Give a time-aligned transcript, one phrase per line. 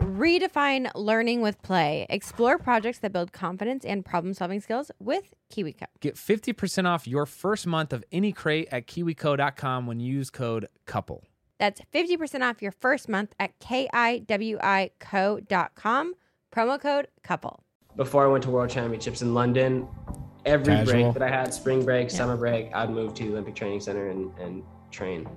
[0.00, 2.06] Redefine learning with play.
[2.08, 5.84] Explore projects that build confidence and problem solving skills with KiwiCo.
[6.00, 10.68] Get 50% off your first month of any crate at kiwico.com when you use code
[10.86, 11.22] COUPLE.
[11.58, 14.60] That's 50% off your first month at kiwico.com.
[16.52, 17.60] Promo code COUPLE.
[17.96, 19.86] Before I went to World Championships in London,
[20.46, 21.12] every Casual.
[21.12, 22.16] break that I had, spring break, yeah.
[22.16, 25.28] summer break, I'd move to the Olympic Training Center and, and train.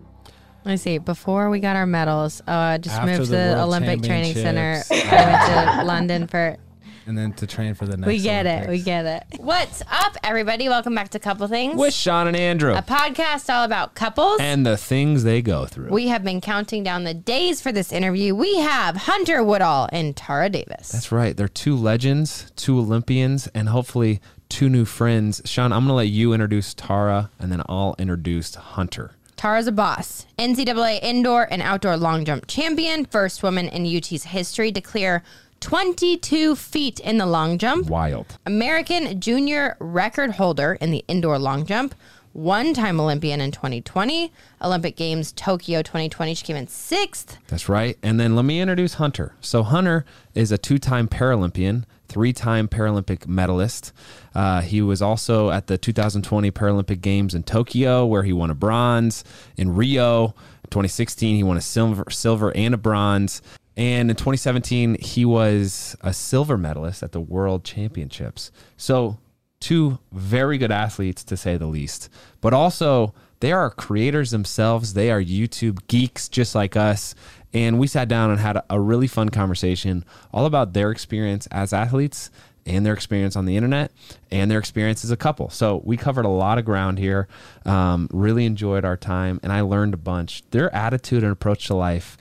[0.65, 0.97] Let me see.
[0.97, 4.33] Before we got our medals, uh, I just After moved to the the Olympic Training
[4.33, 4.81] Center.
[4.91, 4.95] I
[5.65, 6.55] went to London for.
[7.05, 8.07] and then to train for the next.
[8.07, 8.69] We get it.
[8.69, 9.41] We get it.
[9.41, 10.69] What's up, everybody?
[10.69, 12.73] Welcome back to Couple Things, With Shawn and Andrew.
[12.73, 14.39] a podcast all about couples.
[14.39, 15.89] and the things they go through.
[15.89, 18.33] we have been counting down the days for this interview.
[18.33, 20.93] We have Hunter Woodhall and Tara Davis.
[20.93, 21.35] That's right.
[21.35, 25.41] They're two legends, two Olympians, and hopefully two new friends.
[25.43, 29.15] Shawn, I'm going to let you introduce Tara, and then I'll introduce Hunter.
[29.43, 30.25] Tara's a boss.
[30.39, 35.21] NCAA indoor and outdoor long jump champion, first woman in UT's history to clear
[35.59, 37.89] 22 feet in the long jump.
[37.89, 38.37] Wild.
[38.45, 41.93] American junior record holder in the indoor long jump.
[42.31, 44.31] One time Olympian in 2020,
[44.61, 46.35] Olympic Games Tokyo 2020.
[46.35, 47.37] She came in sixth.
[47.49, 47.97] That's right.
[48.01, 49.35] And then let me introduce Hunter.
[49.41, 53.91] So, Hunter is a two time Paralympian three time Paralympic medalist.
[54.35, 58.55] Uh, he was also at the 2020 Paralympic Games in Tokyo, where he won a
[58.55, 59.23] bronze.
[59.57, 60.27] In Rio
[60.69, 63.41] 2016, he won a silver, silver and a bronze.
[63.75, 68.51] And in 2017, he was a silver medalist at the World Championships.
[68.77, 69.17] So,
[69.59, 72.09] two very good athletes, to say the least.
[72.41, 74.93] But also, they are creators themselves.
[74.93, 77.15] They are YouTube geeks just like us.
[77.53, 80.03] And we sat down and had a really fun conversation
[80.33, 82.31] all about their experience as athletes
[82.65, 83.91] and their experience on the internet
[84.31, 85.49] and their experience as a couple.
[85.49, 87.27] So we covered a lot of ground here.
[87.65, 90.43] Um, really enjoyed our time, and I learned a bunch.
[90.49, 92.17] Their attitude and approach to life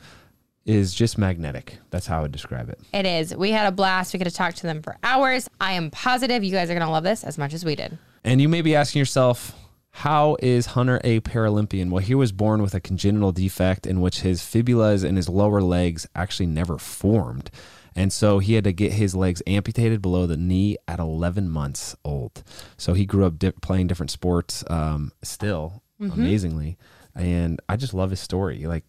[0.66, 1.78] is just magnetic.
[1.91, 2.78] That's how I would describe it.
[2.92, 3.34] It is.
[3.34, 4.12] We had a blast.
[4.12, 5.48] We could have talked to them for hours.
[5.60, 7.97] I am positive you guys are going to love this as much as we did.
[8.25, 9.54] And you may be asking yourself,
[9.97, 11.91] how is Hunter a Paralympian?
[11.91, 15.60] Well, he was born with a congenital defect in which his fibulas and his lower
[15.60, 17.50] legs actually never formed.
[17.94, 21.94] And so he had to get his legs amputated below the knee at 11 months
[22.04, 22.42] old.
[22.78, 26.19] So he grew up dip, playing different sports um, still, mm-hmm.
[26.19, 26.78] amazingly.
[27.14, 28.56] And I just love his story.
[28.59, 28.84] He, like,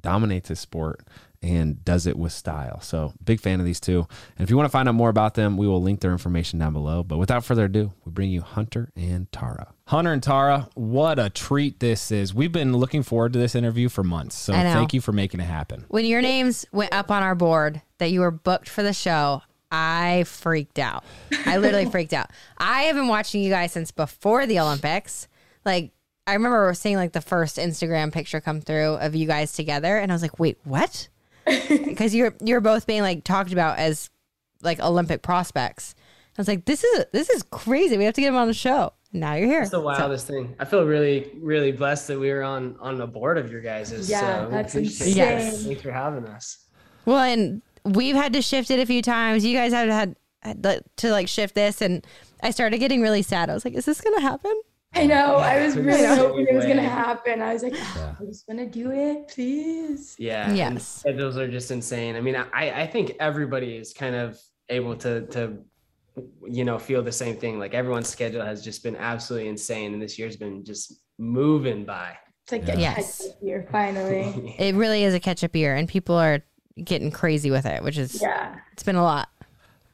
[0.00, 1.04] dominates his sport
[1.42, 2.80] and does it with style.
[2.80, 4.06] So, big fan of these two.
[4.38, 6.58] And if you want to find out more about them, we will link their information
[6.58, 7.02] down below.
[7.02, 9.72] But without further ado, we bring you Hunter and Tara.
[9.88, 12.32] Hunter and Tara, what a treat this is.
[12.32, 14.36] We've been looking forward to this interview for months.
[14.36, 15.84] So, thank you for making it happen.
[15.88, 19.42] When your names went up on our board that you were booked for the show,
[19.72, 21.02] I freaked out.
[21.46, 22.30] I literally freaked out.
[22.58, 25.26] I have been watching you guys since before the Olympics.
[25.64, 25.92] Like,
[26.24, 30.12] I remember seeing like the first Instagram picture come through of you guys together, and
[30.12, 31.08] I was like, wait, what?
[31.68, 34.10] because you're you're both being like talked about as
[34.62, 35.94] like Olympic prospects.
[36.38, 37.98] I was like, this is this is crazy.
[37.98, 38.92] We have to get him on the show.
[39.12, 39.62] Now you're here.
[39.62, 40.32] It's the wildest so.
[40.34, 40.54] thing.
[40.58, 44.08] I feel really really blessed that we were on on the board of your guys's.
[44.08, 45.16] Yeah, so that's insane.
[45.16, 45.64] Yes.
[45.64, 46.64] Thanks for having us.
[47.04, 49.44] Well, and we've had to shift it a few times.
[49.44, 50.14] You guys have had
[50.96, 52.06] to like shift this, and
[52.42, 53.50] I started getting really sad.
[53.50, 54.54] I was like, is this gonna happen?
[54.94, 55.36] I know.
[55.36, 57.40] I was really so hoping it was going to happen.
[57.40, 58.14] I was like, ah, yeah.
[58.20, 60.14] I'm just going to do it, please.
[60.18, 60.52] Yeah.
[60.52, 60.68] Yes.
[60.70, 62.14] And schedules are just insane.
[62.14, 65.56] I mean, I, I think everybody is kind of able to, to,
[66.46, 67.58] you know, feel the same thing.
[67.58, 69.94] Like everyone's schedule has just been absolutely insane.
[69.94, 72.14] And this year's been just moving by.
[72.44, 72.74] It's like yeah.
[72.78, 73.28] yes.
[73.40, 74.54] year, finally.
[74.58, 76.40] it really is a catch up year and people are
[76.84, 79.30] getting crazy with it, which is, yeah, it's been a lot.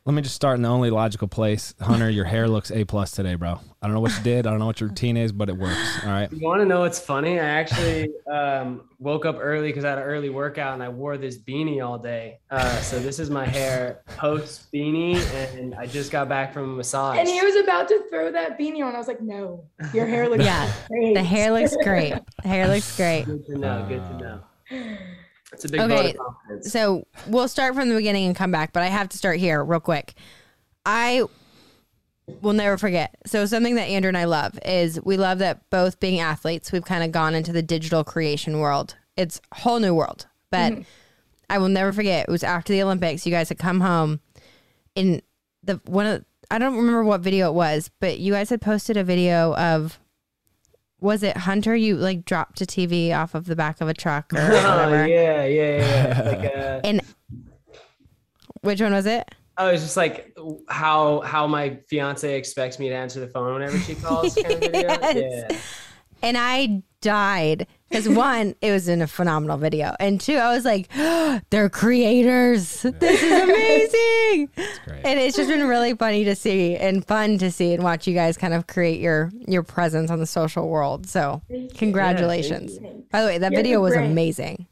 [0.08, 1.74] Let me just start in the only logical place.
[1.82, 3.60] Hunter, your hair looks A plus today, bro.
[3.82, 4.46] I don't know what you did.
[4.46, 5.98] I don't know what your routine is, but it works.
[6.02, 6.32] All right.
[6.32, 7.38] You want to know what's funny?
[7.38, 11.18] I actually um, woke up early because I had an early workout and I wore
[11.18, 12.38] this beanie all day.
[12.50, 15.16] Uh, so this is my hair post beanie,
[15.58, 17.18] and I just got back from a massage.
[17.18, 18.94] And he was about to throw that beanie on.
[18.94, 20.72] I was like, no, your hair looks yeah.
[20.88, 21.12] Great.
[21.16, 22.14] The hair looks great.
[22.42, 23.24] The hair looks great.
[23.24, 23.84] Good to know.
[23.86, 24.40] Good to
[24.80, 24.96] know.
[25.52, 26.14] It's a big okay,
[26.62, 29.64] So we'll start from the beginning and come back, but I have to start here
[29.64, 30.14] real quick.
[30.84, 31.24] I
[32.42, 33.16] will never forget.
[33.26, 36.84] So something that Andrew and I love is we love that both being athletes, we've
[36.84, 38.96] kind of gone into the digital creation world.
[39.16, 40.26] It's a whole new world.
[40.50, 40.82] But mm-hmm.
[41.48, 42.26] I will never forget.
[42.28, 43.24] It was after the Olympics.
[43.26, 44.20] You guys had come home
[44.94, 45.22] in
[45.62, 48.96] the one of I don't remember what video it was, but you guys had posted
[48.96, 49.98] a video of
[51.00, 51.76] was it Hunter?
[51.76, 55.44] You like dropped a TV off of the back of a truck or oh, yeah,
[55.44, 56.28] yeah, yeah.
[56.28, 57.00] Like uh, and
[58.62, 59.28] which one was it?
[59.56, 60.34] Oh, it's just like
[60.68, 64.34] how how my fiance expects me to answer the phone whenever she calls.
[64.34, 65.46] Kind of yes.
[65.50, 65.56] Yeah.
[66.20, 70.64] And I died because one, it was in a phenomenal video, and two, I was
[70.64, 72.82] like, oh, "They're creators.
[72.82, 74.50] This is amazing." amazing.
[74.56, 78.06] It's and it's just been really funny to see and fun to see and watch
[78.06, 81.06] you guys kind of create your your presence on the social world.
[81.08, 81.42] So
[81.74, 82.78] congratulations.
[82.80, 84.66] Yeah, By the way, that You're video was amazing.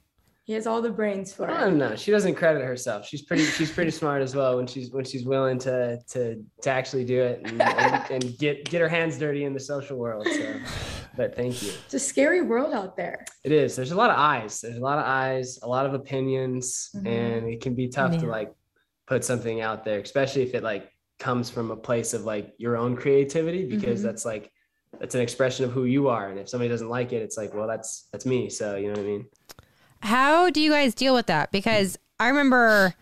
[0.44, 1.70] He has all the brains for oh, it.
[1.72, 3.04] No, she doesn't credit herself.
[3.04, 3.42] She's pretty.
[3.44, 7.20] She's pretty smart as well when she's when she's willing to to to actually do
[7.20, 10.24] it and, and, and get get her hands dirty in the social world.
[10.32, 10.54] So.
[11.16, 11.72] But thank you.
[11.86, 13.24] It's a scary world out there.
[13.42, 13.74] It is.
[13.74, 14.60] There's a lot of eyes.
[14.60, 15.58] There's a lot of eyes.
[15.62, 17.06] A lot of opinions, mm-hmm.
[17.08, 18.52] and it can be tough to like
[19.06, 22.76] put something out there, especially if it like comes from a place of like your
[22.76, 23.78] own creativity, mm-hmm.
[23.78, 24.08] because mm-hmm.
[24.08, 24.50] that's like
[25.00, 26.28] that's an expression of who you are.
[26.28, 28.50] And if somebody doesn't like it, it's like, well, that's that's me.
[28.50, 29.26] So you know what I mean.
[30.00, 31.50] How do you guys deal with that?
[31.50, 32.94] Because I remember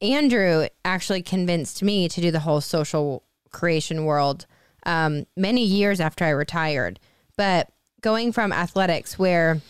[0.00, 3.22] Andrew actually convinced me to do the whole social
[3.52, 4.46] creation world
[4.86, 6.98] um, many years after I retired.
[7.36, 7.70] But
[8.00, 9.60] going from athletics, where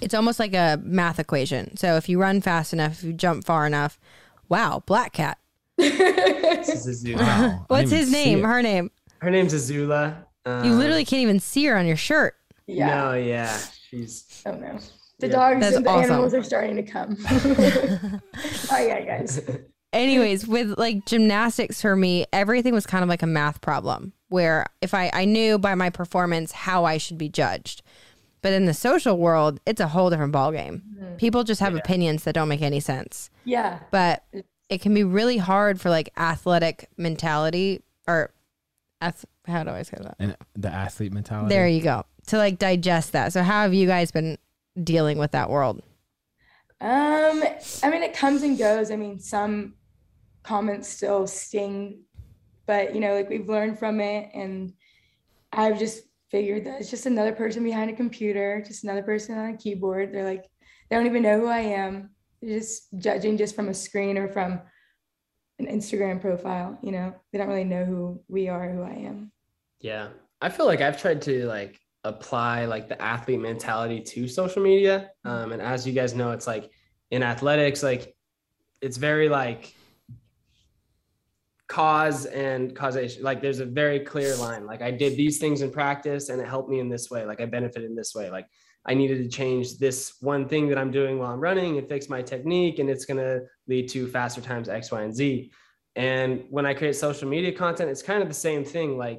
[0.00, 1.76] it's almost like a math equation.
[1.76, 3.98] So if you run fast enough, if you jump far enough,
[4.48, 5.38] wow, Black Cat.
[5.78, 5.90] wow.
[7.68, 8.42] What's his name?
[8.42, 8.90] Her name.
[9.18, 10.24] Her name's Azula.
[10.44, 12.34] Um, you literally can't even see her on your shirt.
[12.66, 12.86] Yeah.
[12.88, 13.58] No, yeah.
[13.90, 14.42] She's.
[14.46, 14.78] Oh, no.
[15.18, 15.32] The yeah.
[15.32, 16.10] dogs That's and the awesome.
[16.10, 17.16] animals are starting to come.
[17.30, 18.20] oh,
[18.72, 19.58] yeah, guys.
[19.92, 24.66] Anyways, with like gymnastics for me, everything was kind of like a math problem where
[24.82, 27.82] if I, I knew by my performance how I should be judged.
[28.46, 30.80] But in the social world, it's a whole different ballgame.
[30.80, 31.16] Mm-hmm.
[31.16, 31.80] People just have yeah.
[31.80, 33.28] opinions that don't make any sense.
[33.44, 33.80] Yeah.
[33.90, 34.22] But
[34.68, 38.30] it can be really hard for like athletic mentality or
[39.00, 40.14] ath- how do I say that?
[40.20, 41.48] And the athlete mentality.
[41.52, 42.04] There you go.
[42.28, 43.32] To like digest that.
[43.32, 44.38] So how have you guys been
[44.80, 45.82] dealing with that world?
[46.80, 47.42] Um,
[47.82, 48.92] I mean, it comes and goes.
[48.92, 49.74] I mean, some
[50.44, 52.02] comments still sting,
[52.64, 54.72] but you know, like we've learned from it, and
[55.52, 59.50] I've just figured that it's just another person behind a computer, just another person on
[59.54, 60.12] a keyboard.
[60.12, 60.44] They're like,
[60.88, 62.10] they don't even know who I am.
[62.40, 64.60] They're just judging just from a screen or from
[65.58, 69.32] an Instagram profile, you know, they don't really know who we are, who I am.
[69.80, 70.08] Yeah.
[70.40, 75.10] I feel like I've tried to like apply like the athlete mentality to social media.
[75.24, 75.44] Mm-hmm.
[75.44, 76.70] Um, and as you guys know, it's like
[77.10, 78.14] in athletics, like
[78.82, 79.74] it's very like
[81.68, 85.70] cause and causation like there's a very clear line like i did these things in
[85.70, 88.46] practice and it helped me in this way like i benefited in this way like
[88.86, 92.08] i needed to change this one thing that i'm doing while i'm running and fix
[92.08, 95.50] my technique and it's going to lead to faster times x y and z
[95.96, 99.18] and when i create social media content it's kind of the same thing like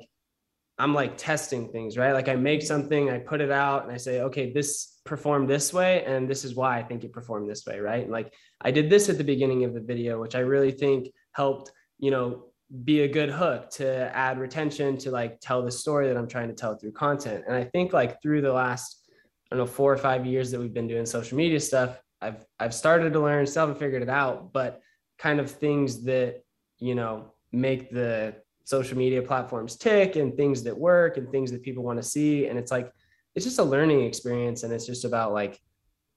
[0.79, 3.97] i'm like testing things right like i make something i put it out and i
[3.97, 7.65] say okay this performed this way and this is why i think it performed this
[7.65, 10.39] way right and like i did this at the beginning of the video which i
[10.39, 12.43] really think helped you know,
[12.83, 16.49] be a good hook to add retention to like tell the story that I'm trying
[16.49, 17.45] to tell through content.
[17.47, 19.03] And I think like through the last,
[19.51, 22.45] I don't know, four or five years that we've been doing social media stuff, I've
[22.59, 24.81] I've started to learn, still haven't figured it out, but
[25.17, 26.41] kind of things that,
[26.79, 28.35] you know, make the
[28.65, 32.47] social media platforms tick and things that work and things that people want to see.
[32.47, 32.91] And it's like
[33.33, 35.59] it's just a learning experience and it's just about like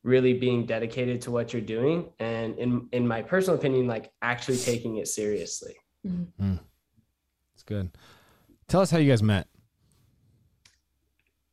[0.03, 4.57] really being dedicated to what you're doing and in in my personal opinion like actually
[4.57, 6.51] taking it seriously it's mm-hmm.
[6.55, 6.57] Hmm.
[7.67, 7.91] good
[8.67, 9.47] tell us how you guys met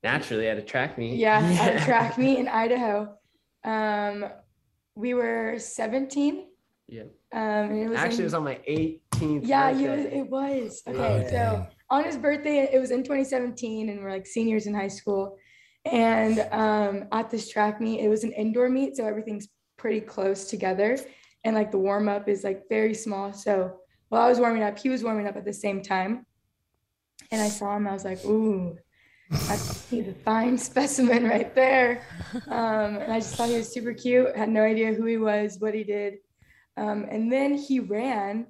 [0.02, 3.14] naturally at a track meet yeah at a track meet in idaho
[3.66, 4.26] um
[4.96, 6.46] we were 17
[6.88, 11.26] yeah um it was actually in, it was on my 18th yeah it was okay
[11.26, 14.88] oh, so on his birthday it was in 2017 and we're like seniors in high
[14.88, 15.38] school
[15.92, 20.50] and um, at this track meet, it was an indoor meet, so everything's pretty close
[20.50, 20.98] together.
[21.44, 23.32] And like the warm up is like very small.
[23.34, 23.78] So
[24.10, 26.26] while I was warming up, he was warming up at the same time.
[27.32, 28.78] And I saw him, I was like, ooh,
[29.30, 32.04] that's he's a fine specimen right there.
[32.48, 35.58] Um, and I just thought he was super cute, had no idea who he was,
[35.60, 36.16] what he did.
[36.76, 38.48] Um, and then he ran,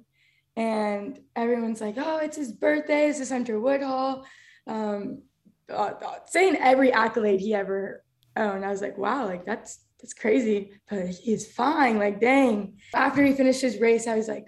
[0.56, 3.06] and everyone's like, oh, it's his birthday.
[3.06, 4.24] This is Hunter Woodhall.
[4.66, 5.22] Um,
[5.70, 5.92] uh,
[6.26, 8.04] saying every accolade he ever
[8.36, 8.64] owned.
[8.64, 11.98] I was like, wow, like that's that's crazy, but he's fine.
[11.98, 12.78] Like, dang.
[12.94, 14.46] After he finished his race, I was like,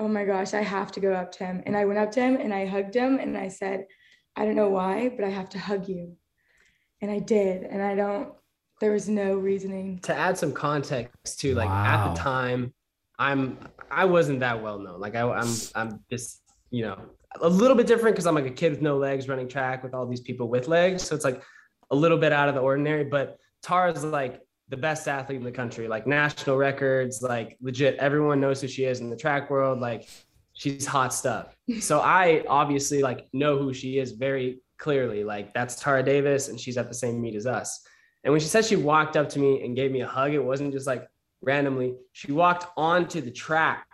[0.00, 1.62] oh my gosh, I have to go up to him.
[1.64, 3.86] And I went up to him and I hugged him and I said,
[4.34, 6.16] I don't know why, but I have to hug you.
[7.00, 7.62] And I did.
[7.62, 8.32] And I don't,
[8.80, 10.00] there was no reasoning.
[10.02, 11.84] To add some context to like wow.
[12.08, 12.74] at the time,
[13.18, 13.56] I'm
[13.92, 14.98] I wasn't that well known.
[14.98, 16.98] Like I, I'm I'm just you know
[17.40, 19.94] a little bit different because I'm like a kid with no legs running track with
[19.94, 21.02] all these people with legs.
[21.02, 21.42] So it's like
[21.90, 23.04] a little bit out of the ordinary.
[23.04, 27.96] But Tara's like the best athlete in the country, like national records, like legit.
[27.96, 29.80] Everyone knows who she is in the track world.
[29.80, 30.08] Like
[30.52, 31.48] she's hot stuff.
[31.80, 35.24] So I obviously like know who she is very clearly.
[35.24, 37.82] Like that's Tara Davis, and she's at the same meet as us.
[38.22, 40.44] And when she said she walked up to me and gave me a hug, it
[40.44, 41.08] wasn't just like
[41.40, 41.94] randomly.
[42.12, 43.86] She walked onto the track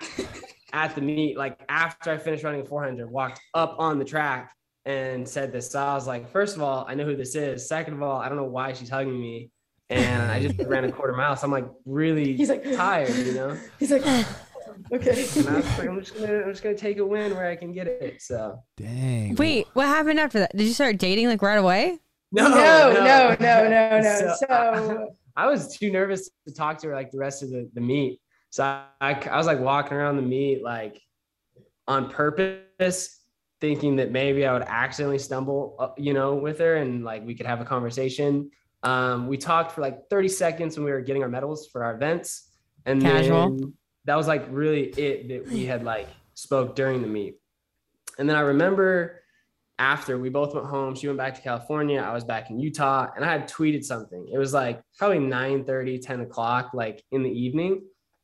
[0.72, 5.28] at the meet, like after I finished running 400, walked up on the track and
[5.28, 5.70] said this.
[5.70, 7.68] So I was like, first of all, I know who this is.
[7.68, 9.50] Second of all, I don't know why she's hugging me.
[9.90, 11.36] And I just ran a quarter mile.
[11.36, 13.56] So I'm like really He's like, tired, you know?
[13.78, 14.02] He's like,
[14.92, 15.26] okay.
[15.36, 17.56] And I was like, I'm just gonna I'm just gonna take a win where I
[17.56, 18.22] can get it.
[18.22, 19.34] So dang.
[19.34, 20.56] Wait, what happened after that?
[20.56, 21.98] Did you start dating like right away?
[22.32, 22.54] No, no,
[22.92, 24.00] no, no, no, no.
[24.20, 27.50] So, so I, I was too nervous to talk to her like the rest of
[27.50, 28.20] the, the meet.
[28.50, 31.00] So I, I was like walking around the meet like
[31.86, 33.18] on purpose,
[33.60, 37.34] thinking that maybe I would accidentally stumble, uh, you know, with her and like we
[37.34, 38.50] could have a conversation.
[38.82, 41.94] Um, we talked for like 30 seconds when we were getting our medals for our
[41.94, 42.50] events,
[42.86, 43.58] and Casual.
[44.06, 47.38] that was like really it that we had like spoke during the meet.
[48.18, 49.20] And then I remember
[49.78, 52.00] after we both went home, she went back to California.
[52.00, 54.28] I was back in Utah and I had tweeted something.
[54.32, 57.82] It was like probably 9 30, 10 o'clock, like in the evening.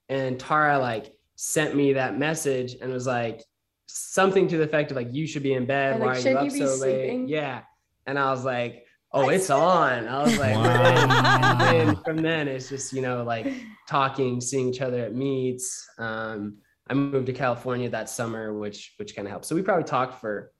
[0.08, 3.44] And Tara like sent me that message and was like
[3.86, 5.98] something to the effect of like you should be in bed.
[6.00, 7.22] Like, Why are you up you so sleeping?
[7.22, 7.28] late?
[7.30, 7.62] Yeah.
[8.06, 10.06] And I was like, oh, I it's said- on.
[10.06, 11.70] I was like, wow.
[11.70, 13.52] and from then it's just you know like
[13.88, 15.86] talking, seeing each other at meets.
[15.98, 16.58] Um,
[16.88, 19.46] I moved to California that summer, which which kind of helped.
[19.46, 20.52] So we probably talked for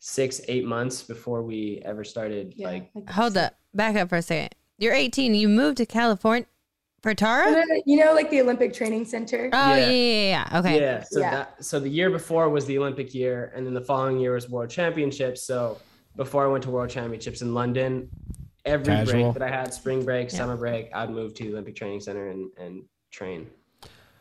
[0.00, 2.54] six, eight months before we ever started.
[2.56, 4.54] Yeah, like, hold up, back up for a second.
[4.78, 5.34] You're 18.
[5.34, 6.46] You moved to California.
[7.04, 7.60] For Tara?
[7.60, 9.50] Uh, you know, like the Olympic Training Center.
[9.52, 10.46] Oh yeah, yeah, yeah.
[10.50, 10.58] yeah.
[10.58, 10.80] Okay.
[10.80, 11.02] Yeah.
[11.04, 11.30] So yeah.
[11.32, 14.48] that so the year before was the Olympic year, and then the following year was
[14.48, 15.42] World Championships.
[15.46, 15.76] So
[16.16, 18.08] before I went to World Championships in London,
[18.64, 19.32] every Casual.
[19.32, 20.38] break that I had, spring break, yeah.
[20.38, 23.48] summer break, I'd move to the Olympic Training Center and, and train.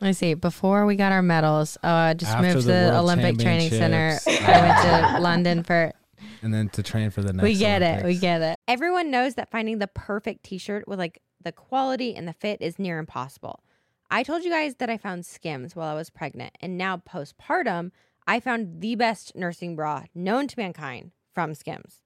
[0.01, 0.33] I see.
[0.33, 4.17] Before we got our medals, uh, just After moved to the, the Olympic Training Center.
[4.27, 4.81] I went
[5.15, 5.93] to London for
[6.41, 7.43] and then to train for the next.
[7.43, 8.03] We get Olympics.
[8.03, 8.07] it.
[8.07, 8.59] We get it.
[8.67, 12.79] Everyone knows that finding the perfect t-shirt with like the quality and the fit is
[12.79, 13.63] near impossible.
[14.09, 17.91] I told you guys that I found Skims while I was pregnant, and now postpartum,
[18.27, 22.01] I found the best nursing bra known to mankind from Skims.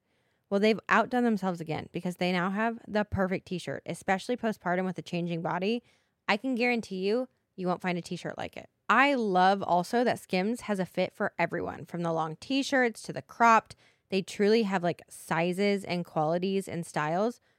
[0.50, 4.86] Well, they've outdone themselves again because they now have the perfect t shirt, especially postpartum
[4.86, 5.84] with a changing body.
[6.28, 8.68] I can guarantee you, you won't find a t shirt like it.
[8.90, 13.02] I love also that Skims has a fit for everyone from the long t shirts
[13.04, 13.76] to the cropped.
[14.10, 17.42] They truly have like sizes and qualities and styles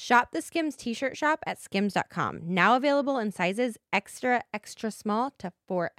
[0.00, 5.32] Shop the Skims t shirt shop at skims.com, now available in sizes extra, extra small
[5.40, 5.90] to 4X.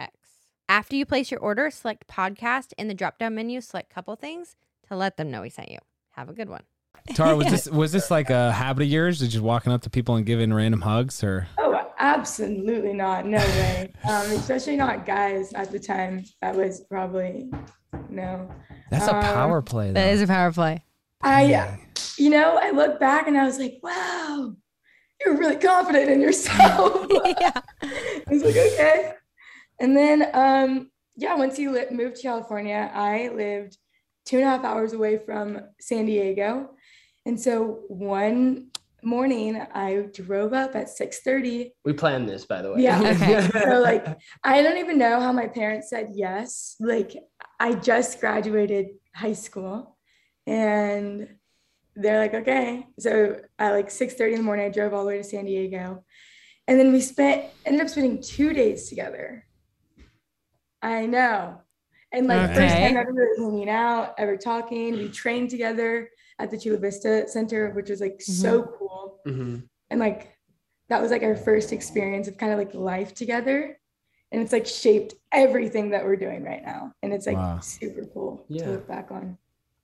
[0.69, 4.55] After you place your order, select podcast in the drop down menu, select couple things
[4.87, 5.79] to let them know we sent you.
[6.11, 6.63] Have a good one.
[7.13, 9.19] Tara, was this was this like a habit of yours?
[9.19, 11.49] Did you walking up to people and giving random hugs or?
[11.57, 13.25] Oh, absolutely not.
[13.25, 13.91] No way.
[14.09, 16.23] Um, especially not guys at the time.
[16.41, 17.51] That was probably
[18.07, 18.49] no.
[18.91, 19.87] That's um, a uh, power play.
[19.87, 19.93] Though.
[19.95, 20.85] That is a power play.
[21.21, 21.75] I yeah
[22.19, 24.53] you know, I look back and I was like, wow,
[25.25, 27.07] you're really confident in yourself.
[27.39, 27.53] yeah.
[27.81, 29.13] I was like, okay.
[29.79, 33.77] And then, um, yeah, once you li- moved to California, I lived
[34.25, 36.69] two and a half hours away from San Diego.
[37.25, 38.71] And so one
[39.01, 41.71] morning I drove up at 6:30.
[41.85, 42.81] We planned this by the way.
[42.81, 42.99] Yeah.
[43.01, 43.47] Okay.
[43.63, 44.05] so like
[44.43, 46.75] I don't even know how my parents said yes.
[46.81, 47.13] Like
[47.61, 49.97] I just graduated high school
[50.45, 51.29] and
[51.99, 52.87] they're like, okay.
[52.97, 56.03] So at like 6:30 in the morning, I drove all the way to San Diego.
[56.67, 59.45] And then we spent ended up spending two days together.
[60.81, 61.61] I know.
[62.11, 62.55] And like okay.
[62.55, 64.93] first time ever really hanging out, ever talking.
[64.93, 68.31] We trained together at the Chula Vista Center, which was like mm-hmm.
[68.31, 69.19] so cool.
[69.27, 69.57] Mm-hmm.
[69.89, 70.31] And like
[70.89, 73.77] that was like our first experience of kind of like life together.
[74.31, 76.93] And it's like shaped everything that we're doing right now.
[77.03, 77.59] And it's like wow.
[77.59, 78.63] super cool yeah.
[78.65, 79.37] to look back on.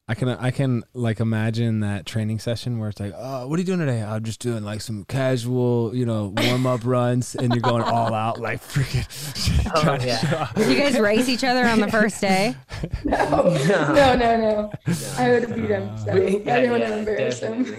[0.07, 3.61] I can I can like imagine that training session where it's like, oh, what are
[3.61, 4.03] you doing today?
[4.03, 8.13] I'm just doing like some casual, you know, warm up runs, and you're going all
[8.13, 9.03] out, like freaking.
[9.77, 10.47] Oh, yeah.
[10.55, 12.55] Did you guys race each other on the first day?
[13.03, 13.25] no,
[13.67, 14.71] no, no, no.
[15.17, 15.89] I would have beat him.
[15.89, 16.15] Uh, so.
[16.15, 17.75] yeah, Everyone yeah, him.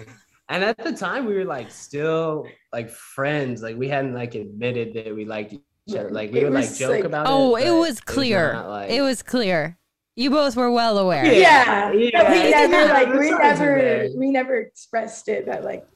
[0.48, 3.62] And at the time, we were like still like friends.
[3.62, 6.10] Like we hadn't like admitted that we liked each other.
[6.10, 7.68] Like we it would like joke like, about oh, it.
[7.68, 8.52] Oh, it was clear.
[8.52, 9.78] It was, like, it was clear.
[10.16, 11.26] You both were well aware.
[11.26, 11.92] Yeah.
[11.92, 11.92] yeah.
[11.92, 12.30] yeah.
[12.30, 15.86] We never like we never we never expressed it that like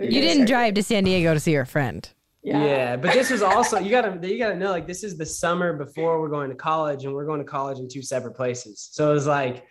[0.00, 2.08] You didn't drive to San Diego to see your friend.
[2.42, 2.64] Yeah.
[2.64, 2.96] yeah.
[2.96, 6.20] but this was also you gotta you gotta know like this is the summer before
[6.20, 9.14] we're going to college and we're going to college in two separate places so it
[9.14, 9.64] was like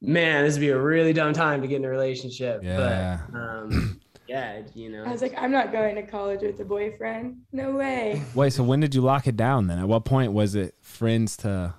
[0.00, 3.20] man this would be a really dumb time to get in a relationship yeah.
[3.30, 6.64] but um yeah you know i was like i'm not going to college with a
[6.64, 10.32] boyfriend no way wait so when did you lock it down then at what point
[10.32, 11.74] was it friends to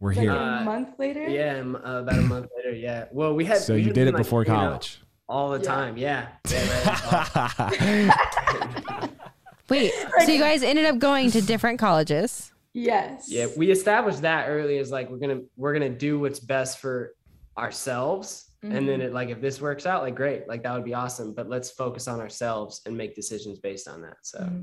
[0.00, 0.30] we're like here.
[0.32, 1.28] a uh, month later.
[1.28, 2.72] Yeah, about a month later.
[2.72, 3.06] Yeah.
[3.10, 3.58] Well, we had.
[3.58, 5.00] So you did it like, before college.
[5.00, 5.64] You know, all the yeah.
[5.74, 5.96] time.
[5.96, 6.28] Yeah.
[6.48, 9.06] yeah
[9.68, 9.92] Wait.
[10.24, 12.52] So you guys ended up going to different colleges.
[12.74, 13.26] Yes.
[13.28, 17.14] Yeah, we established that early as like we're gonna we're gonna do what's best for
[17.56, 18.44] ourselves.
[18.62, 18.76] Mm-hmm.
[18.76, 19.08] And then mm-hmm.
[19.08, 21.34] it like if this works out, like great, like that would be awesome.
[21.34, 24.18] But let's focus on ourselves and make decisions based on that.
[24.22, 24.62] So mm-hmm.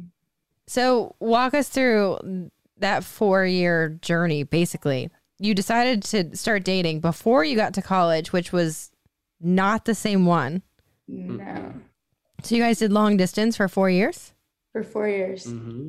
[0.67, 7.43] So walk us through that four year journey basically you decided to start dating before
[7.43, 8.91] you got to college, which was
[9.41, 10.61] not the same one.
[11.07, 11.73] No.
[12.43, 14.33] So you guys did long distance for four years?
[14.71, 15.45] For four years.
[15.45, 15.87] Mm-hmm.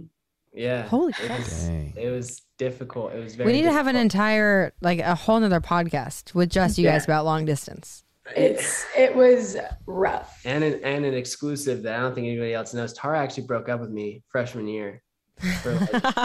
[0.53, 0.83] Yeah.
[0.89, 3.13] Holy it was, it was, difficult.
[3.13, 3.49] It was very.
[3.49, 3.73] We need difficult.
[3.73, 6.93] to have an entire, like, a whole nother podcast with just you yeah.
[6.93, 8.03] guys about long distance.
[8.35, 9.57] It's it was
[9.87, 10.41] rough.
[10.47, 12.93] And an and an exclusive that I don't think anybody else knows.
[12.95, 15.03] Tara actually broke up with me freshman year.
[15.65, 16.23] Like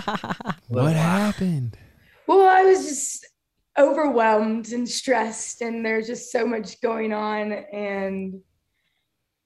[0.69, 1.77] what happened?
[2.27, 3.25] Well, I was just
[3.77, 8.39] overwhelmed and stressed, and there's just so much going on, and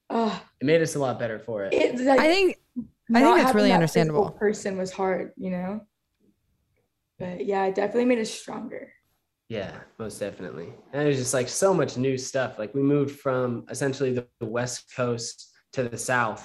[0.10, 1.74] oh, it made us a lot better for it.
[1.74, 2.58] it like, I think
[3.14, 4.32] I think that's really that understandable.
[4.32, 5.82] Person was hard, you know.
[7.20, 8.92] But yeah, it definitely made us stronger.
[9.48, 10.74] Yeah, most definitely.
[10.92, 12.60] And it was just like so much new stuff.
[12.60, 16.42] Like we moved from essentially the West Coast to the South.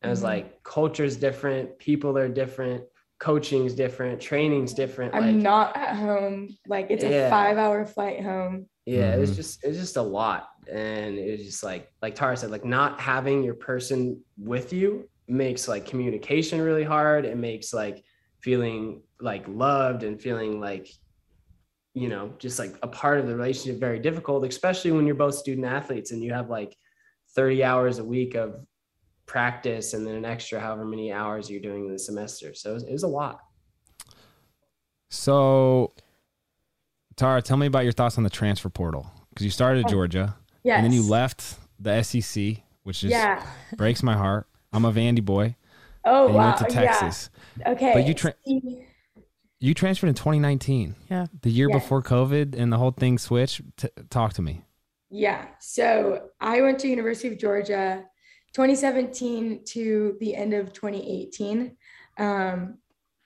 [0.00, 0.06] And mm-hmm.
[0.06, 0.26] it was mm-hmm.
[0.28, 2.84] like culture's different, people are different
[3.20, 5.14] coaching's different, training's different.
[5.14, 6.56] I'm like, not at home.
[6.66, 7.26] Like it's yeah.
[7.26, 8.66] a five hour flight home.
[8.86, 9.16] Yeah, mm-hmm.
[9.16, 9.36] it was mm-hmm.
[9.36, 10.48] just it's just a lot.
[10.70, 15.08] And it was just like like Tara said, like not having your person with you
[15.28, 17.24] makes like communication really hard.
[17.24, 18.04] It makes like
[18.40, 20.88] feeling like loved and feeling like
[21.96, 25.36] you know, just like a part of the relationship very difficult, especially when you're both
[25.36, 26.76] student athletes and you have like
[27.36, 28.66] 30 hours a week of
[29.26, 32.54] practice and then an extra however many hours you're doing in the semester.
[32.54, 33.40] So it was, it was a lot.
[35.10, 35.92] So,
[37.16, 39.94] Tara, tell me about your thoughts on the transfer portal because you started at oh,
[39.94, 40.76] Georgia, yes.
[40.76, 43.46] and then you left the SEC, which is yeah.
[43.76, 44.48] breaks my heart.
[44.72, 45.54] I'm a Vandy boy.
[46.04, 46.46] Oh wow!
[46.46, 47.30] Went to Texas.
[47.60, 47.70] Yeah.
[47.70, 48.34] Okay, but you tra-
[49.60, 50.96] you transferred in 2019.
[51.08, 51.78] Yeah, the year yeah.
[51.78, 53.60] before COVID and the whole thing switched.
[53.76, 54.62] T- talk to me.
[55.10, 58.04] Yeah, so I went to University of Georgia
[58.54, 61.76] 2017 to the end of 2018
[62.18, 62.78] um,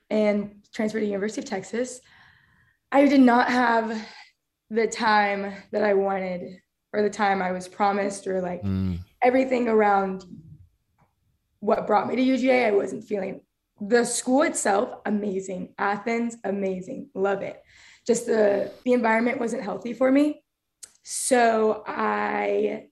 [0.08, 2.00] and transferred to university of texas
[2.90, 3.96] i did not have
[4.70, 6.58] the time that i wanted
[6.94, 8.98] or the time i was promised or like mm.
[9.22, 10.24] everything around
[11.60, 13.40] what brought me to uga i wasn't feeling
[13.82, 17.62] the school itself amazing athens amazing love it
[18.06, 20.42] just the the environment wasn't healthy for me
[21.02, 22.88] so i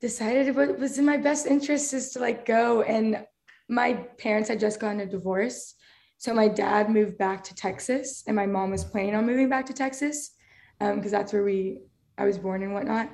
[0.00, 2.82] decided what was in my best interest is to like go.
[2.82, 3.24] And
[3.68, 5.74] my parents had just gotten a divorce.
[6.18, 9.66] So my dad moved back to Texas and my mom was planning on moving back
[9.66, 10.32] to Texas
[10.78, 11.80] because um, that's where we,
[12.18, 13.10] I was born and whatnot.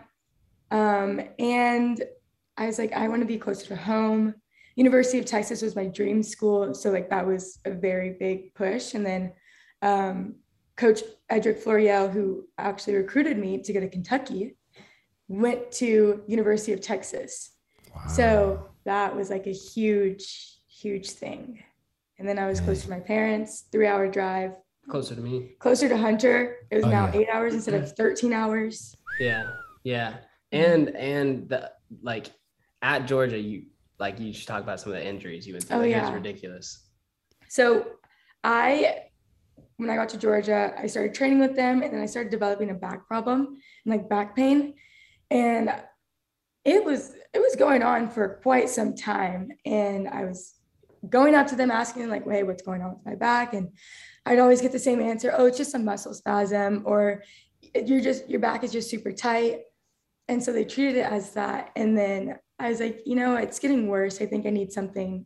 [0.70, 2.02] Um, and
[2.56, 4.34] I was like, I want to be closer to home.
[4.76, 6.74] University of Texas was my dream school.
[6.74, 8.94] So like that was a very big push.
[8.94, 9.32] And then
[9.82, 10.36] um,
[10.76, 14.56] Coach Edrick Floreal, who actually recruited me to go to Kentucky,
[15.32, 17.52] went to University of Texas.
[17.96, 18.02] Wow.
[18.06, 21.62] So that was like a huge, huge thing.
[22.18, 24.52] And then I was close to my parents, three hour drive.
[24.90, 25.52] Closer to me.
[25.58, 26.56] Closer to Hunter.
[26.70, 27.20] It was oh, now yeah.
[27.20, 28.94] eight hours instead of 13 hours.
[29.18, 29.44] Yeah.
[29.84, 30.18] Yeah.
[30.52, 31.70] And, and the,
[32.02, 32.30] like
[32.82, 33.62] at Georgia, you,
[33.98, 35.76] like you should talk about some of the injuries you went through.
[35.76, 36.02] Oh, like, yeah.
[36.02, 36.86] It was ridiculous.
[37.48, 37.86] So
[38.44, 38.98] I
[39.78, 42.68] when I got to Georgia, I started training with them and then I started developing
[42.70, 44.74] a back problem and like back pain
[45.32, 45.74] and
[46.64, 50.54] it was it was going on for quite some time and i was
[51.08, 53.70] going up to them asking like hey what's going on with my back and
[54.26, 57.22] i'd always get the same answer oh it's just a muscle spasm or
[57.74, 59.60] you're just your back is just super tight
[60.28, 63.58] and so they treated it as that and then i was like you know it's
[63.58, 65.24] getting worse i think i need something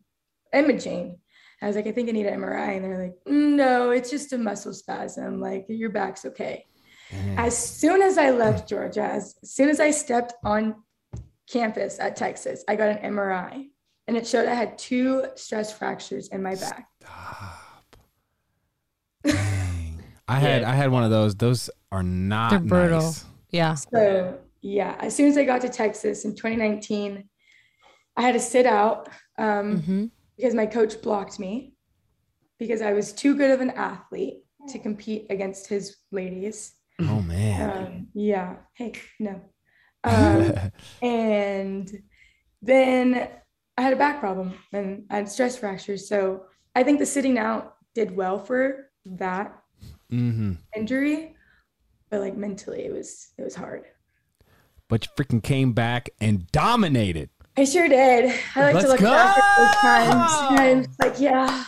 [0.55, 1.19] imaging
[1.63, 4.09] i was like i think i need an mri and they're like mm, no it's
[4.11, 6.65] just a muscle spasm like your back's okay
[7.13, 7.39] Mm-hmm.
[7.39, 10.83] As soon as I left Georgia, as soon as I stepped on
[11.49, 13.69] campus at Texas, I got an MRI
[14.09, 16.87] and it showed I had two stress fractures in my back.
[17.03, 17.97] Stop.
[19.25, 20.03] Dang.
[20.29, 21.37] I had I had one of those.
[21.37, 23.01] Those are not They're brutal.
[23.03, 23.25] Nice.
[23.51, 23.75] Yeah.
[23.75, 27.29] So yeah, as soon as I got to Texas in 2019,
[28.17, 30.07] I had to sit out um, mm-hmm.
[30.37, 31.75] because my coach blocked me
[32.59, 34.39] because I was too good of an athlete
[34.71, 36.73] to compete against his ladies.
[37.01, 37.73] Oh man.
[37.87, 38.57] Um, yeah.
[38.75, 39.41] Hey, no.
[40.07, 40.53] Um,
[41.03, 41.91] and
[42.63, 43.29] then
[43.77, 46.09] I had a back problem and I had stress fractures.
[46.09, 46.45] So
[46.77, 49.59] I think the sitting out did well for that
[50.13, 50.53] mm-hmm.
[50.77, 51.35] injury,
[52.09, 53.87] but like mentally, it was it was hard.
[54.89, 57.31] But you freaking came back and dominated.
[57.57, 58.27] I sure did.
[58.55, 59.11] I like Let's to look go!
[59.11, 60.61] back at those times.
[60.61, 61.65] And I'm like, yeah.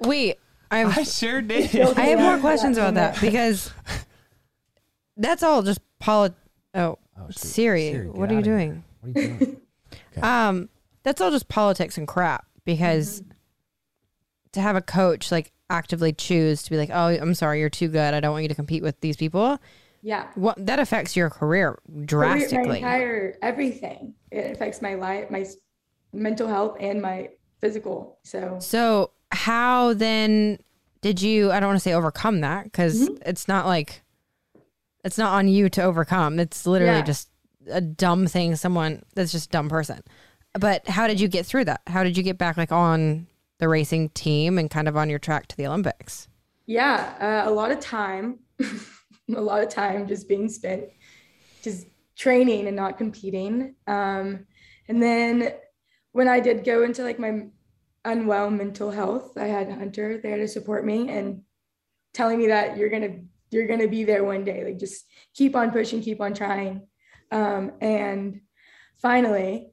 [0.00, 0.36] Wait,
[0.70, 1.76] I'm, i sure did.
[1.78, 3.70] I have more questions about that because
[5.20, 6.34] that's all just poli-
[6.74, 8.82] oh, oh Siri, Siri what are you doing?
[9.02, 9.60] What are you doing?
[10.18, 10.26] okay.
[10.26, 10.68] Um,
[11.04, 13.30] that's all just politics and crap because mm-hmm.
[14.52, 17.88] to have a coach like actively choose to be like, "Oh, I'm sorry, you're too
[17.88, 18.14] good.
[18.14, 19.58] I don't want you to compete with these people."
[20.02, 20.26] Yeah.
[20.34, 22.66] What that affects your career drastically.
[22.82, 24.14] My entire everything.
[24.30, 25.46] It affects my life, my
[26.12, 27.28] mental health and my
[27.60, 28.18] physical.
[28.22, 30.58] So So how then
[31.02, 33.16] did you I don't want to say overcome that because mm-hmm.
[33.26, 34.02] it's not like
[35.04, 36.38] it's not on you to overcome.
[36.38, 37.02] It's literally yeah.
[37.04, 37.28] just
[37.70, 40.00] a dumb thing someone that's just dumb person.
[40.58, 41.80] But how did you get through that?
[41.86, 43.26] How did you get back like on
[43.58, 46.28] the racing team and kind of on your track to the Olympics?
[46.66, 48.40] Yeah, uh, a lot of time,
[49.34, 50.84] a lot of time just being spent
[51.62, 51.86] just
[52.16, 53.74] training and not competing.
[53.86, 54.46] Um,
[54.88, 55.52] and then
[56.12, 57.46] when I did go into like my
[58.04, 61.42] unwell mental health, I had Hunter there to support me and
[62.12, 63.18] telling me that you're going to
[63.50, 64.64] you're going to be there one day.
[64.64, 66.86] Like just keep on pushing, keep on trying.
[67.30, 68.40] Um, and
[69.02, 69.70] finally,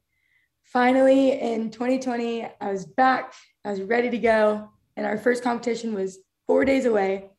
[0.64, 3.34] finally in 2020, I was back,
[3.66, 4.70] I was ready to go.
[4.96, 7.30] And our first competition was four days away.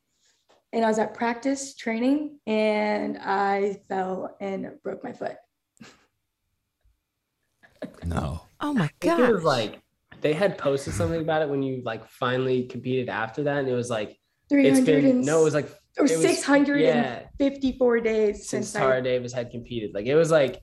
[0.72, 5.36] And I was at practice training and I fell and broke my foot.
[8.04, 8.40] No.
[8.60, 9.20] Oh my God.
[9.20, 9.80] It was like,
[10.20, 13.58] they had posted something about it when you like finally competed after that.
[13.58, 14.18] And it was like,
[14.50, 19.32] it's been, no, it was like or 654 yeah, days since, since Tara I, Davis
[19.32, 19.92] had competed.
[19.94, 20.62] Like it was like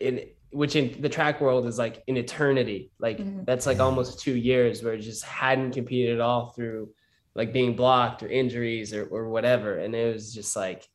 [0.00, 2.90] in which in the track world is like an eternity.
[2.98, 3.44] Like mm-hmm.
[3.44, 6.90] that's like almost two years where it just hadn't competed at all through
[7.34, 9.78] like being blocked or injuries or, or whatever.
[9.78, 10.86] And it was just like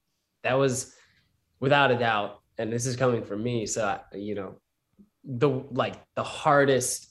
[0.44, 0.94] that was
[1.60, 2.40] without a doubt.
[2.58, 3.66] And this is coming from me.
[3.66, 4.60] So I, you know,
[5.24, 7.10] the like the hardest